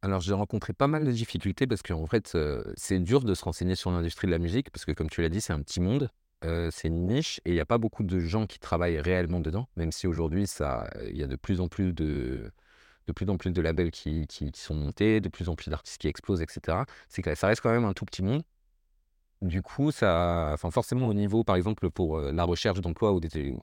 Alors 0.02 0.20
j'ai 0.20 0.34
rencontré 0.34 0.74
pas 0.74 0.88
mal 0.88 1.04
de 1.04 1.10
difficultés 1.10 1.66
parce 1.66 1.82
qu'en 1.82 2.06
fait 2.06 2.34
euh, 2.34 2.62
c'est 2.76 3.00
dur 3.00 3.24
de 3.24 3.34
se 3.34 3.42
renseigner 3.42 3.74
sur 3.74 3.90
l'industrie 3.90 4.26
de 4.26 4.32
la 4.32 4.38
musique 4.38 4.70
parce 4.70 4.84
que 4.84 4.92
comme 4.92 5.08
tu 5.08 5.22
l'as 5.22 5.30
dit 5.30 5.40
c'est 5.40 5.54
un 5.54 5.62
petit 5.62 5.80
monde, 5.80 6.10
c'est 6.70 6.86
une 6.86 7.06
niche 7.06 7.40
et 7.44 7.50
il 7.50 7.54
n'y 7.54 7.60
a 7.60 7.66
pas 7.66 7.78
beaucoup 7.78 8.04
de 8.04 8.20
gens 8.20 8.46
qui 8.46 8.60
travaillent 8.60 9.00
réellement 9.00 9.40
dedans, 9.40 9.68
même 9.74 9.90
si 9.90 10.06
aujourd'hui 10.06 10.44
il 10.44 11.16
y 11.16 11.22
a 11.24 11.26
de 11.26 11.34
plus 11.34 11.60
en 11.60 11.66
plus 11.66 11.92
de, 11.92 12.52
de 13.06 13.12
plus 13.12 13.28
en 13.28 13.36
plus 13.36 13.52
de 13.52 13.60
labels 13.60 13.90
qui, 13.90 14.26
sont 14.54 14.74
montés, 14.74 15.20
de 15.20 15.28
plus 15.28 15.48
en 15.48 15.54
plus 15.54 15.70
d'artistes 15.70 15.98
qui 15.98 16.08
explosent, 16.08 16.42
etc. 16.42 16.78
C'est 17.08 17.22
que 17.22 17.34
ça 17.34 17.46
reste 17.46 17.60
quand 17.60 17.70
même 17.70 17.84
un 17.84 17.92
tout 17.92 18.04
petit 18.04 18.22
monde. 18.22 18.42
Du 19.42 19.62
coup, 19.62 19.92
ça, 19.92 20.56
forcément 20.58 21.08
au 21.08 21.14
niveau, 21.14 21.44
par 21.44 21.56
exemple, 21.56 21.90
pour 21.90 22.18
euh, 22.18 22.32
la 22.32 22.44
recherche 22.44 22.80
d'emploi 22.80 23.12
ou, 23.12 23.20
des, 23.20 23.54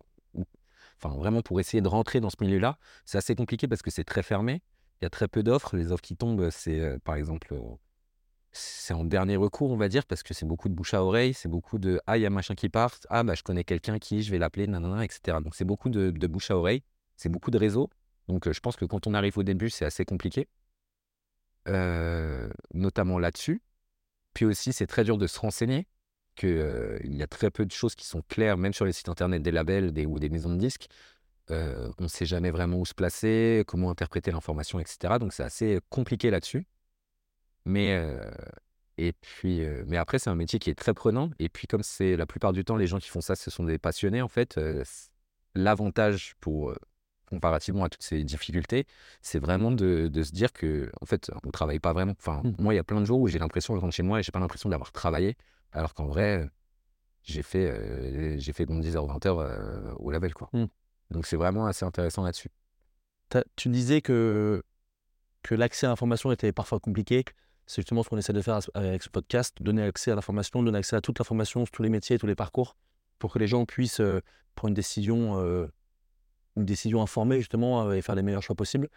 enfin 1.01 1.15
vraiment 1.17 1.41
pour 1.41 1.59
essayer 1.59 1.81
de 1.81 1.87
rentrer 1.87 2.19
dans 2.19 2.29
ce 2.29 2.37
milieu-là, 2.41 2.77
c'est 3.05 3.17
assez 3.17 3.35
compliqué 3.35 3.67
parce 3.67 3.81
que 3.81 3.91
c'est 3.91 4.03
très 4.03 4.23
fermé. 4.23 4.61
Il 5.01 5.05
y 5.05 5.07
a 5.07 5.09
très 5.09 5.27
peu 5.27 5.43
d'offres. 5.43 5.75
Les 5.75 5.91
offres 5.91 6.01
qui 6.03 6.15
tombent, 6.15 6.49
c'est 6.51 6.79
euh, 6.79 6.97
par 7.03 7.15
exemple, 7.15 7.53
euh, 7.53 7.59
c'est 8.51 8.93
en 8.93 9.03
dernier 9.03 9.35
recours, 9.35 9.71
on 9.71 9.77
va 9.77 9.89
dire, 9.89 10.05
parce 10.05 10.23
que 10.23 10.33
c'est 10.33 10.45
beaucoup 10.45 10.69
de 10.69 10.75
bouche 10.75 10.93
à 10.93 11.03
oreille, 11.03 11.33
c'est 11.33 11.49
beaucoup 11.49 11.79
de 11.79 11.99
ah 12.07 12.17
il 12.17 12.21
y 12.21 12.25
a 12.25 12.29
machin 12.29 12.55
qui 12.55 12.69
part, 12.69 12.95
ah 13.09 13.23
bah 13.23 13.33
je 13.35 13.43
connais 13.43 13.63
quelqu'un 13.63 13.99
qui, 13.99 14.21
je 14.21 14.31
vais 14.31 14.37
l'appeler, 14.37 14.65
etc. 14.65 15.39
Donc 15.43 15.55
c'est 15.55 15.65
beaucoup 15.65 15.89
de, 15.89 16.11
de 16.11 16.27
bouche 16.27 16.51
à 16.51 16.57
oreille, 16.57 16.83
c'est 17.17 17.29
beaucoup 17.29 17.51
de 17.51 17.57
réseaux. 17.57 17.89
Donc, 18.27 18.51
je 18.51 18.59
pense 18.59 18.75
que 18.75 18.85
quand 18.85 19.07
on 19.07 19.13
arrive 19.13 19.37
au 19.37 19.43
début, 19.43 19.69
c'est 19.69 19.85
assez 19.85 20.05
compliqué, 20.05 20.47
notamment 22.73 23.19
là-dessus. 23.19 23.61
Puis 24.33 24.45
aussi, 24.45 24.73
c'est 24.73 24.87
très 24.87 25.03
dur 25.03 25.17
de 25.17 25.27
se 25.27 25.39
renseigner, 25.39 25.87
qu'il 26.35 26.99
il 27.03 27.15
y 27.15 27.21
a 27.21 27.27
très 27.27 27.51
peu 27.51 27.65
de 27.65 27.71
choses 27.71 27.95
qui 27.95 28.05
sont 28.05 28.21
claires, 28.23 28.57
même 28.57 28.73
sur 28.73 28.85
les 28.85 28.93
sites 28.93 29.09
internet 29.09 29.43
des 29.43 29.51
labels 29.51 29.93
des, 29.93 30.05
ou 30.05 30.19
des 30.19 30.29
maisons 30.29 30.53
de 30.53 30.57
disques. 30.57 30.87
on 31.49 31.93
ne 31.99 32.07
sait 32.07 32.25
jamais 32.25 32.49
vraiment 32.51 32.77
où 32.77 32.85
se 32.85 32.93
placer, 32.93 33.63
comment 33.67 33.89
interpréter 33.89 34.31
l'information, 34.31 34.79
etc. 34.79 35.19
Donc, 35.19 35.33
c'est 35.33 35.43
assez 35.43 35.79
compliqué 35.89 36.31
là-dessus. 36.31 36.65
Mais, 37.65 38.01
et 38.97 39.13
puis, 39.13 39.61
mais 39.87 39.97
après, 39.97 40.19
c'est 40.19 40.29
un 40.29 40.35
métier 40.35 40.59
qui 40.59 40.69
est 40.69 40.75
très 40.75 40.93
prenant. 40.93 41.29
Et 41.39 41.49
puis, 41.49 41.67
comme 41.67 41.83
c'est 41.83 42.15
la 42.15 42.25
plupart 42.25 42.53
du 42.53 42.63
temps, 42.63 42.77
les 42.77 42.87
gens 42.87 42.99
qui 42.99 43.09
font 43.09 43.21
ça, 43.21 43.35
ce 43.35 43.51
sont 43.51 43.63
des 43.63 43.77
passionnés, 43.77 44.21
en 44.21 44.27
fait, 44.27 44.59
l'avantage 45.55 46.35
pour 46.39 46.73
comparativement 47.33 47.83
à 47.83 47.89
toutes 47.89 48.03
ces 48.03 48.23
difficultés, 48.23 48.85
c'est 49.21 49.39
vraiment 49.39 49.71
de, 49.71 50.07
de, 50.07 50.23
se 50.23 50.31
dire 50.31 50.53
que 50.53 50.91
en 51.01 51.05
fait, 51.05 51.31
on 51.45 51.51
travaille 51.51 51.79
pas 51.79 51.93
vraiment. 51.93 52.13
Enfin, 52.17 52.41
mmh. 52.43 52.55
moi, 52.59 52.73
il 52.73 52.77
y 52.77 52.79
a 52.79 52.83
plein 52.83 52.99
de 52.99 53.05
jours 53.05 53.19
où 53.19 53.27
j'ai 53.27 53.39
l'impression 53.39 53.75
de 53.75 53.79
rentrer 53.79 53.97
chez 53.97 54.03
moi 54.03 54.19
et 54.19 54.23
j'ai 54.23 54.31
pas 54.31 54.39
l'impression 54.39 54.69
d'avoir 54.69 54.91
travaillé, 54.91 55.35
alors 55.71 55.93
qu'en 55.93 56.05
vrai, 56.05 56.49
j'ai 57.23 57.41
fait, 57.41 58.39
j'ai 58.39 58.53
fait 58.53 58.65
bon 58.65 58.79
10h, 58.79 58.95
20h 59.19 59.95
au 59.97 60.11
label, 60.11 60.33
quoi. 60.33 60.49
Mmh. 60.53 60.65
Donc, 61.11 61.25
c'est 61.25 61.37
vraiment 61.37 61.65
assez 61.65 61.85
intéressant 61.85 62.23
là-dessus. 62.23 62.49
Tu 63.55 63.69
disais 63.69 64.01
que, 64.01 64.63
que 65.41 65.55
l'accès 65.55 65.87
à 65.87 65.89
l'information 65.89 66.31
était 66.31 66.51
parfois 66.51 66.79
compliqué. 66.79 67.25
C'est 67.65 67.81
justement 67.81 68.03
ce 68.03 68.09
qu'on 68.09 68.17
essaie 68.17 68.33
de 68.33 68.41
faire 68.41 68.59
avec 68.73 69.01
ce 69.01 69.09
podcast, 69.09 69.55
donner 69.61 69.83
accès 69.83 70.11
à 70.11 70.15
l'information, 70.15 70.61
donner 70.61 70.77
accès 70.77 70.95
à 70.95 71.01
toute 71.01 71.17
l'information 71.19 71.65
sur 71.65 71.71
tous 71.71 71.81
les 71.81 71.89
métiers, 71.89 72.19
tous 72.19 72.27
les 72.27 72.35
parcours, 72.35 72.75
pour 73.19 73.33
que 73.33 73.39
les 73.39 73.47
gens 73.47 73.65
puissent 73.65 74.01
prendre 74.55 74.69
une 74.69 74.75
décision 74.75 75.69
une 76.55 76.65
décision 76.65 77.01
informée 77.01 77.39
justement 77.39 77.91
et 77.91 78.01
faire 78.01 78.15
les 78.15 78.23
meilleurs 78.23 78.43
choix 78.43 78.55
possibles. 78.55 78.89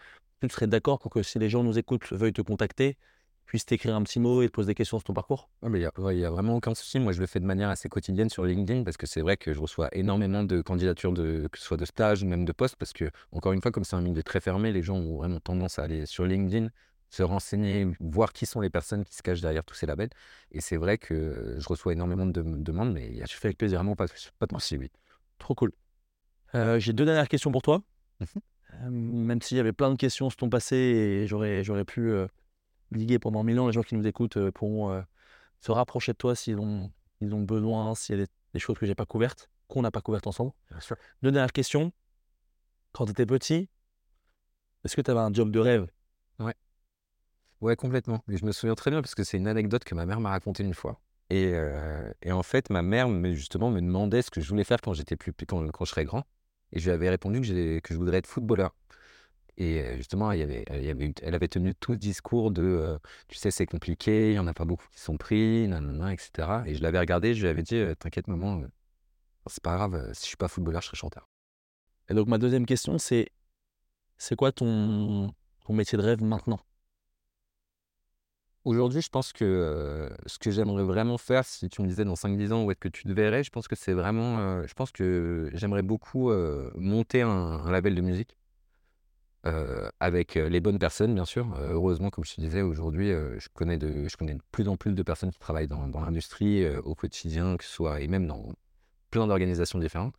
Tu 0.42 0.48
serais 0.50 0.66
d'accord 0.66 0.98
pour 0.98 1.10
que 1.10 1.22
si 1.22 1.38
les 1.38 1.48
gens 1.48 1.62
nous 1.62 1.78
écoutent, 1.78 2.12
veuillent 2.12 2.32
te 2.32 2.42
contacter, 2.42 2.98
puissent 3.46 3.64
t'écrire 3.64 3.94
un 3.94 4.02
petit 4.02 4.20
mot 4.20 4.42
et 4.42 4.48
te 4.48 4.52
poser 4.52 4.68
des 4.68 4.74
questions 4.74 4.98
sur 4.98 5.04
ton 5.04 5.14
parcours? 5.14 5.48
Il 5.62 5.70
n'y 5.70 5.84
a, 5.86 6.30
vraiment 6.30 6.56
aucun 6.56 6.74
souci. 6.74 6.98
Moi, 6.98 7.12
je 7.12 7.20
le 7.20 7.26
fais 7.26 7.40
de 7.40 7.46
manière 7.46 7.70
assez 7.70 7.88
quotidienne 7.88 8.28
sur 8.28 8.44
LinkedIn 8.44 8.82
parce 8.82 8.96
que 8.96 9.06
c'est 9.06 9.22
vrai 9.22 9.36
que 9.36 9.54
je 9.54 9.60
reçois 9.60 9.88
énormément 9.92 10.42
de 10.42 10.60
candidatures, 10.60 11.12
de, 11.12 11.48
que 11.50 11.58
ce 11.58 11.64
soit 11.64 11.76
de 11.76 11.84
stage 11.84 12.22
ou 12.22 12.26
même 12.26 12.44
de 12.44 12.52
poste. 12.52 12.76
Parce 12.76 12.92
que, 12.92 13.10
encore 13.32 13.52
une 13.52 13.62
fois, 13.62 13.70
comme 13.70 13.84
c'est 13.84 13.96
un 13.96 14.02
milieu 14.02 14.22
très 14.22 14.40
fermé, 14.40 14.72
les 14.72 14.82
gens 14.82 14.96
ont 14.96 15.16
vraiment 15.16 15.40
tendance 15.40 15.78
à 15.78 15.84
aller 15.84 16.06
sur 16.06 16.26
LinkedIn, 16.26 16.68
se 17.08 17.22
renseigner, 17.22 17.86
voir 18.00 18.32
qui 18.32 18.46
sont 18.46 18.60
les 18.60 18.70
personnes 18.70 19.04
qui 19.04 19.14
se 19.14 19.22
cachent 19.22 19.40
derrière 19.40 19.64
tous 19.64 19.74
ces 19.74 19.86
labels. 19.86 20.10
Et 20.50 20.60
c'est 20.60 20.76
vrai 20.76 20.98
que 20.98 21.56
je 21.58 21.68
reçois 21.68 21.92
énormément 21.92 22.26
de, 22.26 22.42
demandes, 22.42 22.92
mais 22.92 23.22
tu 23.26 23.36
fais 23.36 23.48
avec 23.48 23.58
plaisir. 23.58 23.78
Vraiment 23.78 23.96
pas, 23.96 24.06
pas 24.38 24.46
de 24.46 24.52
souci, 24.52 24.76
oui. 24.76 24.90
Trop 25.38 25.54
cool. 25.54 25.72
Euh, 26.56 26.78
j'ai 26.78 26.92
deux 26.92 27.04
dernières 27.04 27.28
questions 27.28 27.52
pour 27.52 27.62
toi. 27.62 27.82
Mmh 28.20 28.24
euh, 28.82 28.90
même 28.90 29.40
s'il 29.40 29.56
y 29.56 29.60
avait 29.60 29.72
plein 29.72 29.90
de 29.90 29.96
questions 29.96 30.28
sur 30.28 30.36
ton 30.36 30.50
passé 30.50 30.76
et 30.76 31.26
j'aurais, 31.26 31.84
pu 31.86 32.10
euh, 32.10 32.26
liguer 32.90 33.18
pendant 33.18 33.42
mille 33.42 33.58
ans, 33.60 33.68
les 33.68 33.72
gens 33.72 33.82
qui 33.82 33.94
nous 33.94 34.06
écoutent 34.06 34.50
pourront 34.50 35.02
se 35.60 35.72
rapprocher 35.72 36.12
de 36.12 36.18
toi 36.18 36.34
s'ils 36.34 36.58
ont, 36.58 36.90
ils 37.20 37.32
ont 37.34 37.42
besoin, 37.42 37.94
s'il 37.94 38.18
y 38.18 38.22
a 38.22 38.26
des, 38.52 38.58
choses 38.58 38.76
que 38.76 38.84
j'ai 38.84 38.96
pas 38.96 39.06
couvertes, 39.06 39.48
qu'on 39.68 39.82
n'a 39.82 39.90
pas 39.90 40.02
couvertes 40.02 40.26
ensemble. 40.26 40.52
Deux 41.22 41.30
dernières 41.30 41.52
questions. 41.52 41.92
Quand 42.92 43.06
tu 43.06 43.12
étais 43.12 43.24
petit, 43.24 43.70
est-ce 44.84 44.96
que 44.96 45.00
tu 45.00 45.10
avais 45.10 45.20
un 45.20 45.32
job 45.32 45.50
de 45.50 45.60
rêve? 45.60 45.86
Ouais. 46.38 46.54
Ouais, 47.62 47.76
complètement. 47.76 48.22
Je 48.28 48.44
me 48.44 48.52
souviens 48.52 48.74
très 48.74 48.90
bien 48.90 49.00
parce 49.00 49.14
que 49.14 49.24
c'est 49.24 49.38
une 49.38 49.48
anecdote 49.48 49.84
que 49.84 49.94
ma 49.94 50.04
mère 50.04 50.20
m'a 50.20 50.30
racontée 50.30 50.64
une 50.64 50.74
fois. 50.74 51.00
Et, 51.30 51.54
et, 52.22 52.32
en 52.32 52.42
fait, 52.42 52.68
ma 52.68 52.82
mère, 52.82 53.08
justement, 53.32 53.70
me 53.70 53.80
demandait 53.80 54.22
ce 54.22 54.30
que 54.30 54.40
je 54.40 54.48
voulais 54.48 54.64
faire 54.64 54.80
quand 54.82 54.92
j'étais 54.92 55.16
plus 55.16 55.32
quand, 55.46 55.66
quand 55.70 55.84
je 55.86 55.90
serais 55.90 56.04
grand. 56.04 56.24
Et 56.72 56.80
je 56.80 56.84
lui 56.86 56.92
avais 56.92 57.08
répondu 57.10 57.40
que, 57.40 57.78
que 57.80 57.94
je 57.94 57.98
voudrais 57.98 58.18
être 58.18 58.26
footballeur. 58.26 58.74
Et 59.58 59.96
justement, 59.96 60.32
il 60.32 60.40
y 60.40 60.42
avait, 60.42 60.64
il 60.74 60.84
y 60.84 60.90
avait, 60.90 61.14
elle 61.22 61.34
avait 61.34 61.48
tenu 61.48 61.74
tout 61.74 61.94
ce 61.94 61.98
discours 61.98 62.50
de 62.50 62.98
Tu 63.28 63.38
sais, 63.38 63.50
c'est 63.50 63.66
compliqué, 63.66 64.30
il 64.30 64.32
n'y 64.34 64.38
en 64.38 64.46
a 64.46 64.54
pas 64.54 64.66
beaucoup 64.66 64.86
qui 64.92 65.00
sont 65.00 65.16
pris, 65.16 65.66
nanana, 65.68 66.12
etc. 66.12 66.48
Et 66.66 66.74
je 66.74 66.82
l'avais 66.82 66.98
regardé, 66.98 67.34
je 67.34 67.42
lui 67.42 67.48
avais 67.48 67.62
dit 67.62 67.82
T'inquiète, 67.98 68.28
maman, 68.28 68.62
c'est 69.46 69.62
pas 69.62 69.76
grave, 69.76 70.12
si 70.12 70.22
je 70.22 70.26
suis 70.26 70.36
pas 70.36 70.48
footballeur, 70.48 70.82
je 70.82 70.88
serai 70.88 70.96
chanteur. 70.96 71.28
Et 72.08 72.14
donc, 72.14 72.28
ma 72.28 72.38
deuxième 72.38 72.66
question, 72.66 72.98
c'est 72.98 73.30
C'est 74.18 74.36
quoi 74.36 74.52
ton, 74.52 75.32
ton 75.66 75.72
métier 75.74 75.98
de 75.98 76.02
rêve 76.02 76.22
maintenant? 76.22 76.60
Aujourd'hui, 78.66 79.00
je 79.00 79.10
pense 79.10 79.32
que 79.32 80.10
ce 80.26 80.40
que 80.40 80.50
j'aimerais 80.50 80.82
vraiment 80.82 81.18
faire, 81.18 81.44
si 81.44 81.68
tu 81.68 81.82
me 81.82 81.86
disais 81.86 82.04
dans 82.04 82.14
5-10 82.14 82.52
ans 82.52 82.64
où 82.64 82.72
est-ce 82.72 82.80
que 82.80 82.88
tu 82.88 83.04
te 83.04 83.12
verrais, 83.12 83.44
je 83.44 83.50
pense 83.50 83.68
que 83.68 83.76
c'est 83.76 83.92
vraiment. 83.92 84.66
je 84.66 84.74
pense 84.74 84.90
que 84.90 85.50
j'aimerais 85.54 85.82
beaucoup 85.82 86.32
monter 86.74 87.22
un, 87.22 87.70
label 87.70 87.94
de 87.94 88.00
musique 88.00 88.36
avec 90.00 90.34
les 90.34 90.58
bonnes 90.58 90.80
personnes, 90.80 91.14
bien 91.14 91.24
sûr. 91.24 91.46
heureusement, 91.70 92.10
comme 92.10 92.24
je 92.24 92.34
te 92.34 92.40
disais, 92.40 92.60
aujourd'hui, 92.60 93.10
je, 93.10 93.48
connais 93.54 93.78
de, 93.78 94.08
je 94.08 94.16
connais 94.16 94.34
de 94.34 94.42
plus 94.50 94.66
en 94.66 94.76
plus 94.76 94.94
de 94.94 95.02
personnes 95.04 95.30
qui 95.30 95.38
travaillent 95.38 95.68
dans, 95.68 96.00
l'industrie 96.00 96.68
au 96.78 96.96
quotidien, 96.96 97.56
que 97.56 97.62
ce 97.62 97.70
soit, 97.70 98.00
et 98.00 98.08
même 98.08 98.26
dans 98.26 98.52
plein 99.12 99.28
d'organisations 99.28 99.78
différentes. 99.78 100.16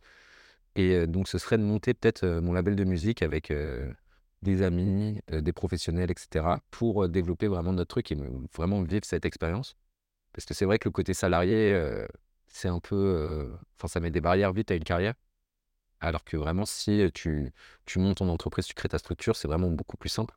Et 0.74 1.06
donc, 1.06 1.28
ce 1.28 1.36
serait 1.36 1.58
de 1.58 1.64
monter 1.64 1.92
peut-être 1.92 2.26
mon 2.26 2.54
label 2.54 2.76
de 2.76 2.84
musique 2.84 3.20
avec 3.20 3.52
des 4.42 4.62
amis, 4.62 5.20
euh, 5.32 5.40
des 5.40 5.52
professionnels, 5.52 6.10
etc., 6.10 6.60
pour 6.70 7.08
développer 7.08 7.48
vraiment 7.48 7.72
notre 7.72 7.88
truc 7.88 8.12
et 8.12 8.16
vraiment 8.56 8.82
vivre 8.82 9.04
cette 9.04 9.24
expérience. 9.24 9.76
Parce 10.32 10.44
que 10.46 10.54
c'est 10.54 10.64
vrai 10.64 10.78
que 10.78 10.88
le 10.88 10.92
côté 10.92 11.14
salarié, 11.14 11.72
euh, 11.72 12.06
c'est 12.48 12.68
un 12.68 12.80
peu. 12.80 13.50
Enfin, 13.76 13.88
ça 13.88 14.00
met 14.00 14.10
des 14.10 14.20
barrières 14.20 14.52
vite 14.52 14.70
à 14.70 14.74
une 14.74 14.84
carrière. 14.84 15.14
Alors 16.00 16.24
que 16.24 16.36
vraiment, 16.36 16.64
si 16.64 17.10
tu, 17.12 17.52
tu 17.84 17.98
montes 17.98 18.18
ton 18.18 18.28
entreprise, 18.28 18.66
tu 18.66 18.74
crées 18.74 18.88
ta 18.88 18.98
structure, 18.98 19.34
c'est 19.34 19.48
vraiment 19.48 19.70
beaucoup 19.70 19.96
plus 19.96 20.08
simple. 20.10 20.36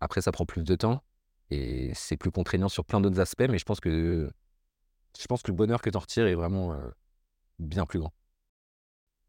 Après, 0.00 0.20
ça 0.20 0.30
prend 0.30 0.46
plus 0.46 0.62
de 0.62 0.76
temps 0.76 1.02
et 1.50 1.92
c'est 1.94 2.16
plus 2.16 2.30
contraignant 2.30 2.68
sur 2.68 2.84
plein 2.84 3.00
d'autres 3.00 3.18
aspects, 3.18 3.46
mais 3.48 3.58
je 3.58 3.64
pense 3.64 3.80
que, 3.80 4.30
je 5.18 5.26
pense 5.26 5.42
que 5.42 5.50
le 5.50 5.56
bonheur 5.56 5.82
que 5.82 5.90
tu 5.90 5.96
en 5.96 6.00
retires 6.00 6.28
est 6.28 6.34
vraiment 6.34 6.78
bien 7.58 7.86
plus 7.86 7.98
grand. 7.98 8.12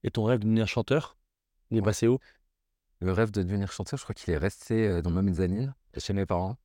Et 0.04 0.12
ton 0.12 0.24
rêve 0.24 0.40
de 0.40 0.46
devenir 0.46 0.68
chanteur, 0.68 1.18
il 1.72 1.78
est 1.78 1.82
passé 1.82 2.08
où? 2.08 2.20
Le 3.02 3.12
rêve 3.12 3.32
de 3.32 3.44
devenir 3.44 3.72
chanteur, 3.72 3.98
je 3.98 4.04
crois 4.04 4.16
qu'il 4.16 4.34
est 4.34 4.38
resté 4.38 5.02
dans 5.02 5.12
ma 5.12 5.22
mezzanine, 5.22 5.74
chez 5.98 6.14
mes 6.14 6.26
parents. 6.26 6.58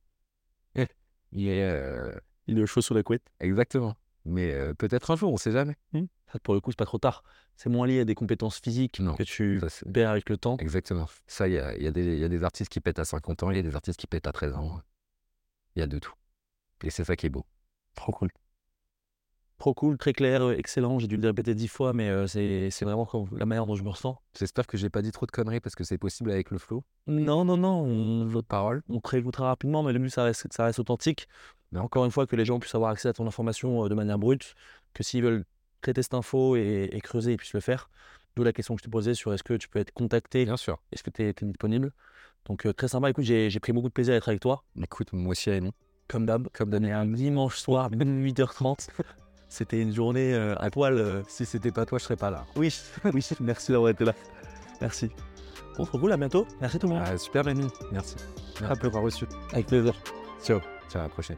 il 1.31 1.47
est. 1.47 2.13
Il 2.47 2.59
est 2.59 2.65
chaud 2.67 2.81
sur 2.81 2.93
la 2.93 3.01
couette. 3.01 3.23
Exactement. 3.39 3.95
Mais 4.25 4.73
peut-être 4.75 5.11
un 5.11 5.15
jour, 5.15 5.29
on 5.29 5.33
ne 5.33 5.39
sait 5.39 5.51
jamais. 5.51 5.75
Mmh. 5.93 6.05
Ça, 6.31 6.39
pour 6.39 6.53
le 6.53 6.59
coup, 6.59 6.71
c'est 6.71 6.77
pas 6.77 6.85
trop 6.85 6.97
tard. 6.97 7.23
C'est 7.55 7.69
moins 7.69 7.87
lié 7.87 8.01
à 8.01 8.05
des 8.05 8.15
compétences 8.15 8.59
physiques 8.59 9.01
que 9.17 9.23
tu 9.23 9.61
perds 9.93 10.11
avec 10.11 10.29
le 10.29 10.37
temps. 10.37 10.57
Exactement. 10.57 11.07
Ça, 11.27 11.47
il 11.47 11.53
y 11.53 11.59
a, 11.59 11.75
y, 11.77 11.87
a 11.87 11.91
y 11.91 12.23
a, 12.23 12.27
des 12.27 12.43
artistes 12.43 12.71
qui 12.71 12.79
pètent 12.79 12.99
à 12.99 13.05
50 13.05 13.43
ans, 13.43 13.51
il 13.51 13.57
y 13.57 13.59
a 13.59 13.63
des 13.63 13.75
artistes 13.75 13.99
qui 13.99 14.07
pètent 14.07 14.27
à 14.27 14.31
13 14.31 14.55
ans. 14.55 14.81
Il 15.75 15.79
y 15.79 15.83
a 15.83 15.87
de 15.87 15.99
tout. 15.99 16.13
Et 16.83 16.89
c'est 16.89 17.03
ça 17.03 17.15
qui 17.15 17.27
est 17.27 17.29
beau. 17.29 17.45
Trop 17.93 18.11
cool. 18.11 18.29
Trop 19.57 19.73
cool, 19.73 19.97
très 19.97 20.11
clair, 20.11 20.41
euh, 20.41 20.57
excellent. 20.57 20.99
J'ai 20.99 21.07
dû 21.07 21.15
le 21.15 21.27
répéter 21.27 21.55
dix 21.55 21.69
fois, 21.69 21.93
mais 21.93 22.09
euh, 22.09 22.27
c'est 22.27 22.83
vraiment 22.83 23.07
la 23.31 23.45
manière 23.45 23.65
dont 23.65 23.75
je 23.75 23.83
me 23.83 23.89
ressens. 23.89 24.21
J'espère 24.37 24.67
que 24.67 24.75
j'ai 24.75 24.89
pas 24.89 25.01
dit 25.01 25.11
trop 25.11 25.25
de 25.25 25.31
conneries 25.31 25.61
parce 25.61 25.75
que 25.75 25.85
c'est 25.85 25.97
possible 25.97 26.31
avec 26.31 26.51
le 26.51 26.57
flow. 26.57 26.83
Non, 27.07 27.45
non, 27.45 27.55
non, 27.55 28.25
votre 28.25 28.47
parole. 28.47 28.83
On 28.89 28.99
réécoutera 29.03 29.47
rapidement, 29.47 29.81
mais 29.81 29.93
le 29.93 29.99
mieux, 29.99 30.09
ça 30.09 30.23
reste, 30.23 30.51
ça 30.51 30.65
reste 30.65 30.79
authentique. 30.79 31.29
Mais 31.71 31.79
encore 31.79 32.03
une 32.03 32.11
fois, 32.11 32.27
que 32.27 32.35
les 32.35 32.43
gens 32.43 32.59
puissent 32.59 32.75
avoir 32.75 32.91
accès 32.91 33.07
à 33.07 33.13
ton 33.13 33.25
information 33.25 33.85
euh, 33.85 33.89
de 33.89 33.95
manière 33.95 34.19
brute, 34.19 34.55
que 34.93 35.03
s'ils 35.03 35.23
veulent 35.23 35.45
traiter 35.81 36.01
cette 36.01 36.15
info 36.15 36.57
et, 36.57 36.99
creuser, 37.01 37.33
ils 37.33 37.37
puissent 37.37 37.53
le 37.53 37.61
faire. 37.61 37.89
D'où 38.35 38.43
la 38.43 38.51
question 38.51 38.75
que 38.75 38.81
je 38.81 38.85
te 38.85 38.89
posais 38.89 39.13
sur 39.13 39.33
est-ce 39.33 39.43
que 39.43 39.53
tu 39.53 39.69
peux 39.69 39.79
être 39.79 39.91
contacté 39.91 40.43
Bien 40.43 40.57
sûr. 40.57 40.81
Est-ce 40.91 41.03
que 41.03 41.09
tu 41.09 41.23
es, 41.23 41.33
disponible? 41.33 41.93
Donc, 42.45 42.67
très 42.75 42.89
sympa. 42.89 43.09
Écoute, 43.09 43.23
j'ai 43.23 43.59
pris 43.61 43.71
beaucoup 43.71 43.87
de 43.87 43.93
plaisir 43.93 44.13
à 44.13 44.17
être 44.17 44.27
avec 44.27 44.41
toi. 44.41 44.63
Écoute, 44.81 45.13
moi 45.13 45.31
aussi, 45.31 45.49
Annie. 45.49 45.71
Comme 46.09 46.25
d'hab. 46.25 46.49
Comme 46.49 46.69
d'hab. 46.69 46.83
Un 46.83 47.05
dimanche 47.05 47.57
soir, 47.57 47.89
même 47.89 48.21
8h30. 48.25 48.89
C'était 49.55 49.79
une 49.79 49.93
journée 49.93 50.33
euh, 50.33 50.53
à 50.57 50.69
poil. 50.69 50.97
Euh, 50.97 51.21
si 51.29 51.45
c'était 51.45 51.71
pas 51.71 51.85
toi, 51.85 51.97
je 51.97 52.03
serais 52.03 52.17
pas 52.17 52.29
là. 52.29 52.45
Oui, 52.57 52.77
oui, 53.13 53.25
merci 53.39 53.71
d'avoir 53.71 53.89
été 53.89 54.03
là. 54.03 54.13
Merci. 54.81 55.09
On 55.79 55.85
se 55.85 55.91
retrouve 55.91 56.11
à 56.11 56.17
bientôt. 56.17 56.45
Merci 56.59 56.77
tout 56.77 56.87
le 56.87 56.95
monde. 56.95 57.03
Ah, 57.05 57.17
super, 57.17 57.45
Rémi. 57.45 57.65
Merci. 57.89 58.17
Merci. 58.59 58.79
peu 58.81 58.89
reçu. 58.89 59.25
Avec 59.53 59.67
plaisir. 59.67 59.93
Ciao. 60.43 60.59
Ciao, 60.89 60.99
à 60.99 61.03
la 61.03 61.09
prochaine. 61.09 61.37